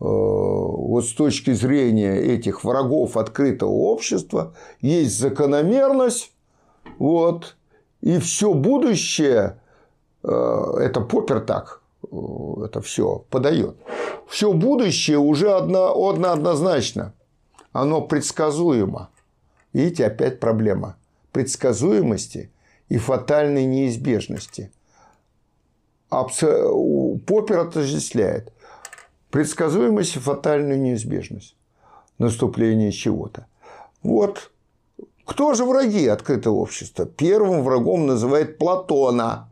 [0.01, 6.33] э, вот с точки зрения этих врагов открытого общества есть закономерность,
[6.99, 7.57] вот,
[8.01, 9.68] и все будущее Э,
[10.23, 12.17] это Поппер так э,
[12.65, 13.77] это все подает.
[14.29, 17.15] Все будущее уже одно, одно однозначно.
[17.73, 19.11] Оно предсказуемо.
[19.73, 20.97] Видите, опять проблема.
[21.33, 22.51] Предсказуемости
[22.89, 24.73] и фатальной неизбежности.
[26.09, 28.53] Поппер отождествляет
[29.31, 31.55] предсказуемость и фатальную неизбежность
[32.19, 33.47] наступления чего-то.
[34.03, 34.51] Вот
[35.25, 37.05] кто же враги открытого общества?
[37.05, 39.48] Первым врагом называет Платона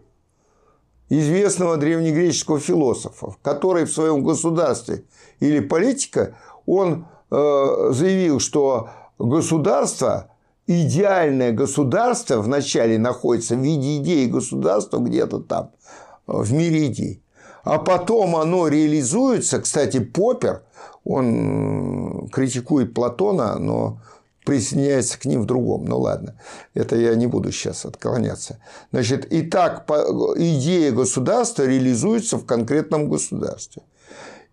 [1.08, 5.04] известного древнегреческого философа, который в своем государстве
[5.40, 6.36] или политика,
[6.66, 10.30] он э, заявил, что государство,
[10.66, 15.70] идеальное государство вначале находится в виде идеи государства где-то там,
[16.26, 17.22] в мире идей.
[17.62, 19.60] А потом оно реализуется.
[19.60, 20.62] Кстати, Поппер,
[21.04, 24.00] он критикует Платона, но
[24.46, 25.84] присоединяется к ним в другом.
[25.84, 26.40] Ну ладно,
[26.72, 28.60] это я не буду сейчас отклоняться.
[28.92, 29.84] Значит, и так
[30.36, 33.82] идея государства реализуется в конкретном государстве.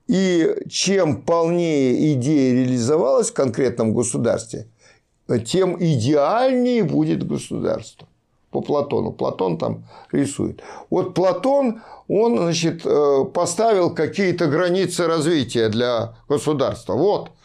[0.07, 4.67] И чем полнее идея реализовалась в конкретном государстве,
[5.45, 8.07] тем идеальнее будет государство.
[8.49, 9.11] По Платону.
[9.11, 10.61] Платон там рисует.
[10.89, 16.93] Вот Платон, он, значит, э, поставил какие-то границы развития для государства.
[16.93, 17.29] Вот–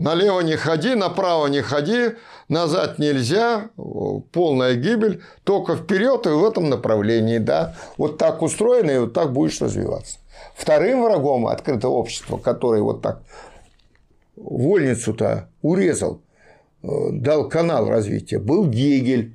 [0.00, 2.12] Налево не ходи, направо не ходи,
[2.48, 3.68] назад нельзя,
[4.32, 7.74] полная гибель, только вперед и в этом направлении, да.
[7.98, 10.16] Вот так устроено, и вот так будешь развиваться.
[10.56, 13.20] Вторым врагом открытого общества, который вот так
[14.36, 16.22] вольницу-то урезал,
[16.82, 19.34] э, дал канал развития, был Гегель.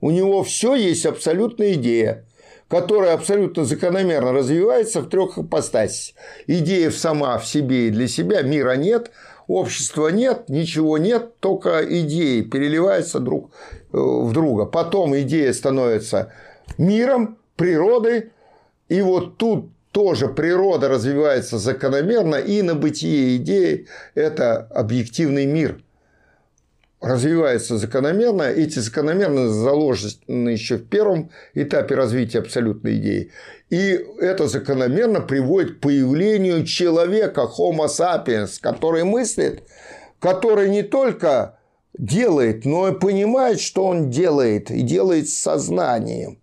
[0.00, 2.24] У него все есть абсолютная идея,
[2.68, 6.14] которая абсолютно закономерно развивается в трех ипостасях.
[6.46, 9.10] Идея сама в себе и для себя, мира нет–
[9.46, 13.52] общества нет, ничего нет, только идеи переливаются друг
[13.92, 14.64] э, в друга.
[14.66, 16.32] Потом идея становится
[16.78, 18.32] миром, природой,
[18.88, 25.80] и вот тут тоже природа развивается закономерно, и на бытие идеи– это объективный мир–
[27.04, 28.42] развивается закономерно.
[28.42, 33.30] Эти закономерности заложены еще в первом этапе развития абсолютной идеи.
[33.70, 39.64] И это закономерно приводит к появлению человека, Homo sapiens, который мыслит,
[40.18, 41.58] который не только
[41.96, 46.38] делает, но и понимает, что он делает, и делает с сознанием.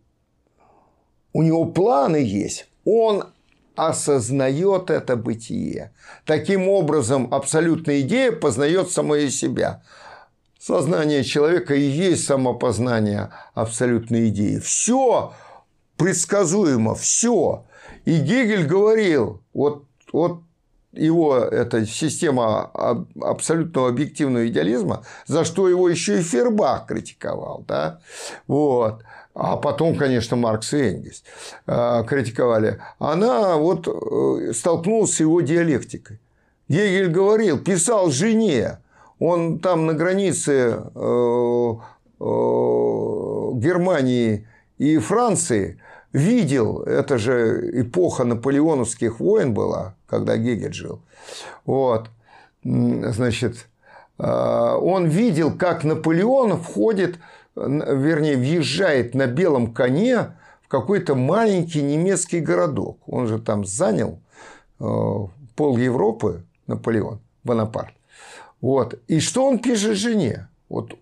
[1.33, 2.67] У него планы есть.
[2.85, 3.25] Он
[3.75, 5.91] осознает это бытие.
[6.25, 9.81] Таким образом, абсолютная идея познает самое себя.
[10.61, 14.59] Сознание человека и есть самопознание абсолютной идеи.
[14.59, 15.33] Все
[15.97, 17.65] предсказуемо, все.
[18.05, 20.43] И Гегель говорил, вот, вот
[20.91, 27.65] его эта система абсолютного объективного идеализма, за что его еще и Фербах критиковал.
[27.67, 27.99] Да?
[28.45, 29.01] Вот.
[29.33, 31.23] А потом, конечно, Маркс и Энгельс
[31.65, 32.79] а, критиковали.
[32.99, 36.19] Она вот э, столкнулась с его диалектикой.
[36.67, 38.77] Гегель говорил, писал жене,
[39.21, 41.73] он там на границе э,
[42.19, 42.23] э,
[43.53, 44.47] Германии
[44.79, 45.79] и Франции
[46.11, 51.01] видел, это же эпоха наполеоновских войн была, когда Гегель жил.
[51.65, 52.09] Вот.
[52.63, 53.67] Значит,
[54.17, 57.19] он видел, как Наполеон входит,
[57.55, 62.97] вернее, въезжает на белом коне в какой-то маленький немецкий городок.
[63.07, 64.19] Он же там занял
[64.77, 67.93] пол Европы, Наполеон, Бонапарт.
[68.61, 68.99] Вот.
[69.07, 70.47] И что он пишет жене?
[70.69, 70.93] Вот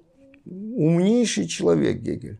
[0.45, 2.39] умнейший человек Гегель.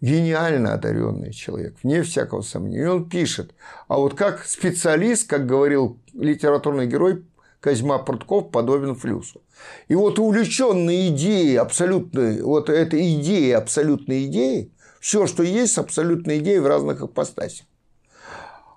[0.00, 2.84] Гениально одаренный человек, вне всякого сомнения.
[2.84, 3.52] И он пишет.
[3.88, 7.24] А вот как специалист, как говорил литературный герой
[7.60, 9.42] Козьма Прутков, подобен флюсу.
[9.88, 14.70] И вот увлеченные идеей абсолютной, вот эта идея абсолютной идеи,
[15.00, 17.66] все, что есть, абсолютной идеей в разных ипостасях.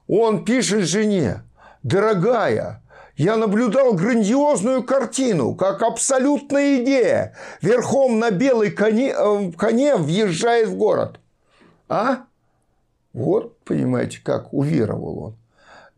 [0.07, 1.43] Он пишет жене,
[1.84, 2.81] дорогая,
[3.22, 10.76] я наблюдал грандиозную картину, как абсолютная идея верхом на белой коне, э, коне въезжает в
[10.76, 11.19] город.
[11.88, 12.24] А?
[13.13, 15.36] Вот, понимаете, как уверовал он.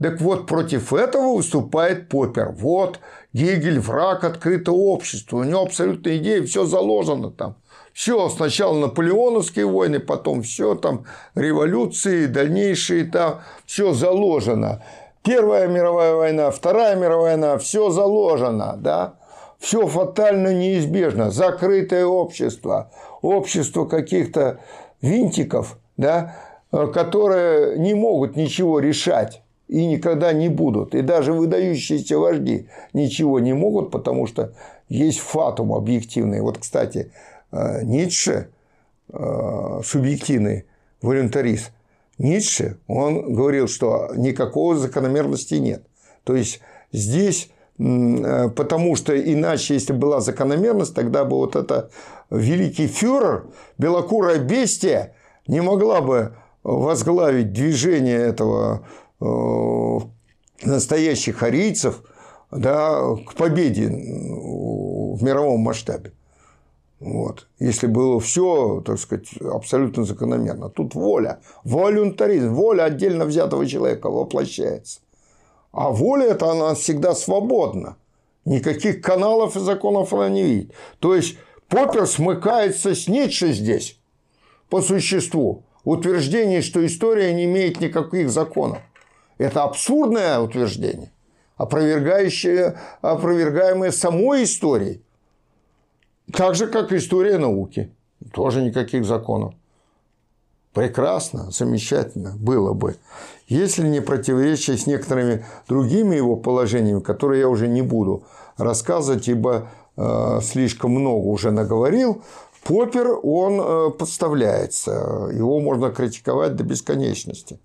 [0.02, 2.50] Так вот, против этого выступает Поппер.
[2.50, 3.00] Вот,
[3.32, 5.38] Гегель– враг открытого общества.
[5.38, 7.56] У него абсолютная идея, все заложено там.
[7.94, 11.06] Все, сначала наполеоновские войны, потом все там,
[11.36, 14.84] революции, дальнейшие там, все заложено.
[15.24, 19.16] Первая мировая война, Вторая мировая война, все заложено, да,
[19.58, 24.60] все фатально неизбежно, закрытое общество, общество каких-то
[25.02, 26.36] винтиков, да,
[26.72, 30.94] которые не могут ничего решать и никогда не будут.
[30.94, 34.54] И даже выдающиеся вожди ничего не могут, потому что
[34.90, 36.42] есть фатум объективный.
[36.42, 37.12] Вот, кстати,
[37.52, 38.50] э, Ницше,
[39.12, 40.66] э, субъективный
[41.02, 41.72] волюнтарист,
[42.18, 45.86] Ницше, он говорил, что никакого закономерности нет.
[46.24, 46.62] То есть
[46.92, 47.50] здесь
[47.80, 51.90] э, потому что иначе, если была закономерность, тогда бы вот это
[52.30, 53.48] великий фюрер,
[53.78, 55.16] белокурая бестия,
[55.48, 58.88] не могла бы возглавить движение этого
[59.20, 60.00] э,
[60.64, 62.04] настоящих арийцев
[62.52, 66.14] да, к победе в мировом масштабе.
[67.04, 67.48] Вот.
[67.60, 70.70] Если было все, так сказать, абсолютно закономерно.
[70.70, 75.02] Тут воля, волюнтаризм, воля отдельно взятого человека воплощается.
[75.74, 77.98] А воля это она всегда свободна.
[78.46, 80.74] Никаких каналов и законов она не видит.
[81.00, 81.36] То есть
[81.68, 84.00] Поппер смыкается с Ницше здесь
[84.70, 85.64] по существу.
[85.84, 88.80] Утверждение, что история не имеет никаких законов.
[89.38, 91.12] Это абсурдное утверждение,
[91.58, 95.04] опровергающее, опровергаемое самой историей.
[96.34, 97.92] Так же, как история науки.
[98.34, 99.54] Тоже никаких законов.
[100.74, 102.96] Прекрасно, замечательно было бы.
[103.48, 108.24] Если не противоречие с некоторыми другими его положениями, которые я уже не буду
[108.58, 112.24] рассказывать, ибо э, слишком много уже наговорил,
[112.64, 115.30] Поппер, он э, подставляется.
[115.32, 117.60] Его можно критиковать до бесконечности.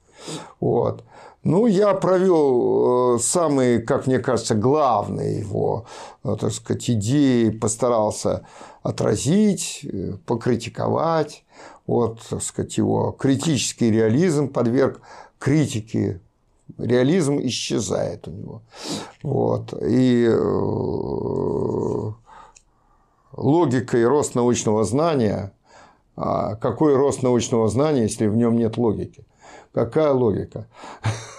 [0.60, 1.04] Вот.
[1.44, 5.86] Ну, я провел э, самые, как мне кажется, главные его,
[6.24, 8.44] э, так сказать, идеи, постарался
[8.82, 11.44] отразить, э, покритиковать.
[11.86, 15.00] Вот, так сказать, его критический реализм подверг
[15.38, 16.20] критике.
[16.76, 18.62] Реализм исчезает у него.
[19.22, 19.72] Вот.
[19.80, 20.28] И
[23.32, 25.52] логика и рост научного знания.
[26.14, 29.24] А какой рост научного знания, если в нем нет логики?
[29.72, 30.66] Какая логика?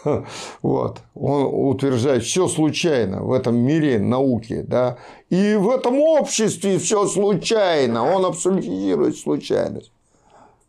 [0.61, 1.01] Вот.
[1.15, 4.63] Он утверждает, все случайно в этом мире науки.
[4.67, 4.97] Да?
[5.29, 8.03] И в этом обществе все случайно.
[8.03, 9.91] Он абсолютизирует случайность.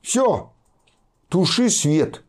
[0.03, 0.51] Все.
[1.29, 2.23] Туши свет.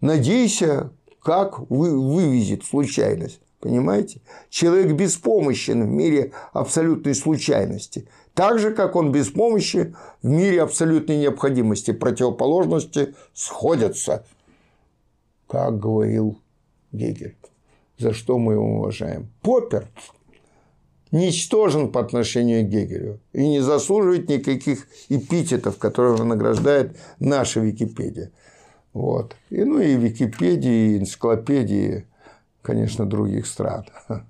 [0.00, 0.90] Надейся,
[1.22, 3.40] как вы, вывезет случайность.
[3.60, 4.20] Понимаете?
[4.50, 8.08] Человек беспомощен в мире абсолютной случайности.
[8.34, 11.92] Так же, как он беспомощен в мире абсолютной необходимости.
[11.92, 14.24] Противоположности сходятся
[15.52, 16.38] как говорил
[16.92, 17.36] Гегель,
[17.98, 19.28] за что мы его уважаем.
[19.42, 19.88] Поппер
[21.10, 28.30] ничтожен по отношению к Гегелю и не заслуживает никаких эпитетов, которые награждает наша Википедия.
[28.92, 29.36] Вот.
[29.50, 32.06] И, ну и Википедии, и энциклопедии,
[32.62, 33.86] конечно, других стран.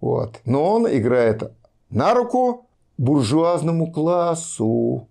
[0.00, 0.40] Вот.
[0.44, 1.42] Но он играет
[1.90, 2.68] на руку
[2.98, 5.08] буржуазному классу.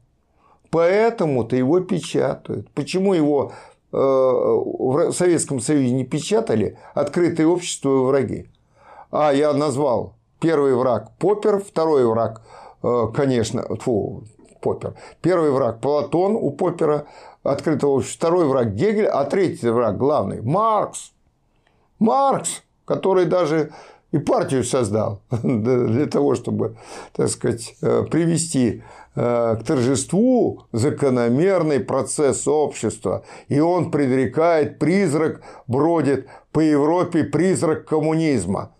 [0.70, 2.70] Поэтому-то его печатают.
[2.72, 3.52] Почему его
[3.92, 8.50] в Советском Союзе не печатали «Открытое общество и враги».
[9.12, 12.42] А я назвал первый враг Поппер, второй враг,
[12.84, 14.24] э, конечно, фу,
[14.62, 14.96] Поппер.
[15.22, 17.06] Первый враг Платон у Поппера,
[17.44, 21.14] открытого общества, второй враг Гегель, а третий враг главный Маркс.
[22.00, 23.72] Маркс, который даже
[24.12, 26.78] и партию создал для того, чтобы,
[27.14, 33.26] так сказать, э, привести Э, к торжеству закономерный процесс общества.
[33.48, 38.74] И он предрекает, призрак бродит по Европе, призрак коммунизма.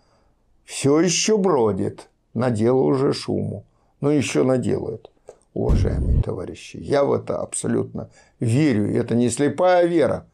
[0.64, 2.08] Все еще бродит.
[2.34, 3.64] наделал уже шуму.
[4.00, 5.10] Но еще наделают,
[5.54, 6.76] уважаемые товарищи.
[6.76, 8.08] Я в это абсолютно
[8.38, 8.94] верю.
[8.96, 10.24] Это не слепая вера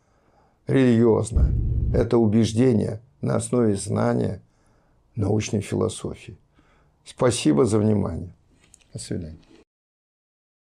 [0.67, 1.51] религиозная.
[1.95, 4.43] Это убеждение на основе знания
[5.17, 6.37] научной философии.
[7.07, 8.35] Спасибо за внимание.
[8.93, 9.44] До свидания.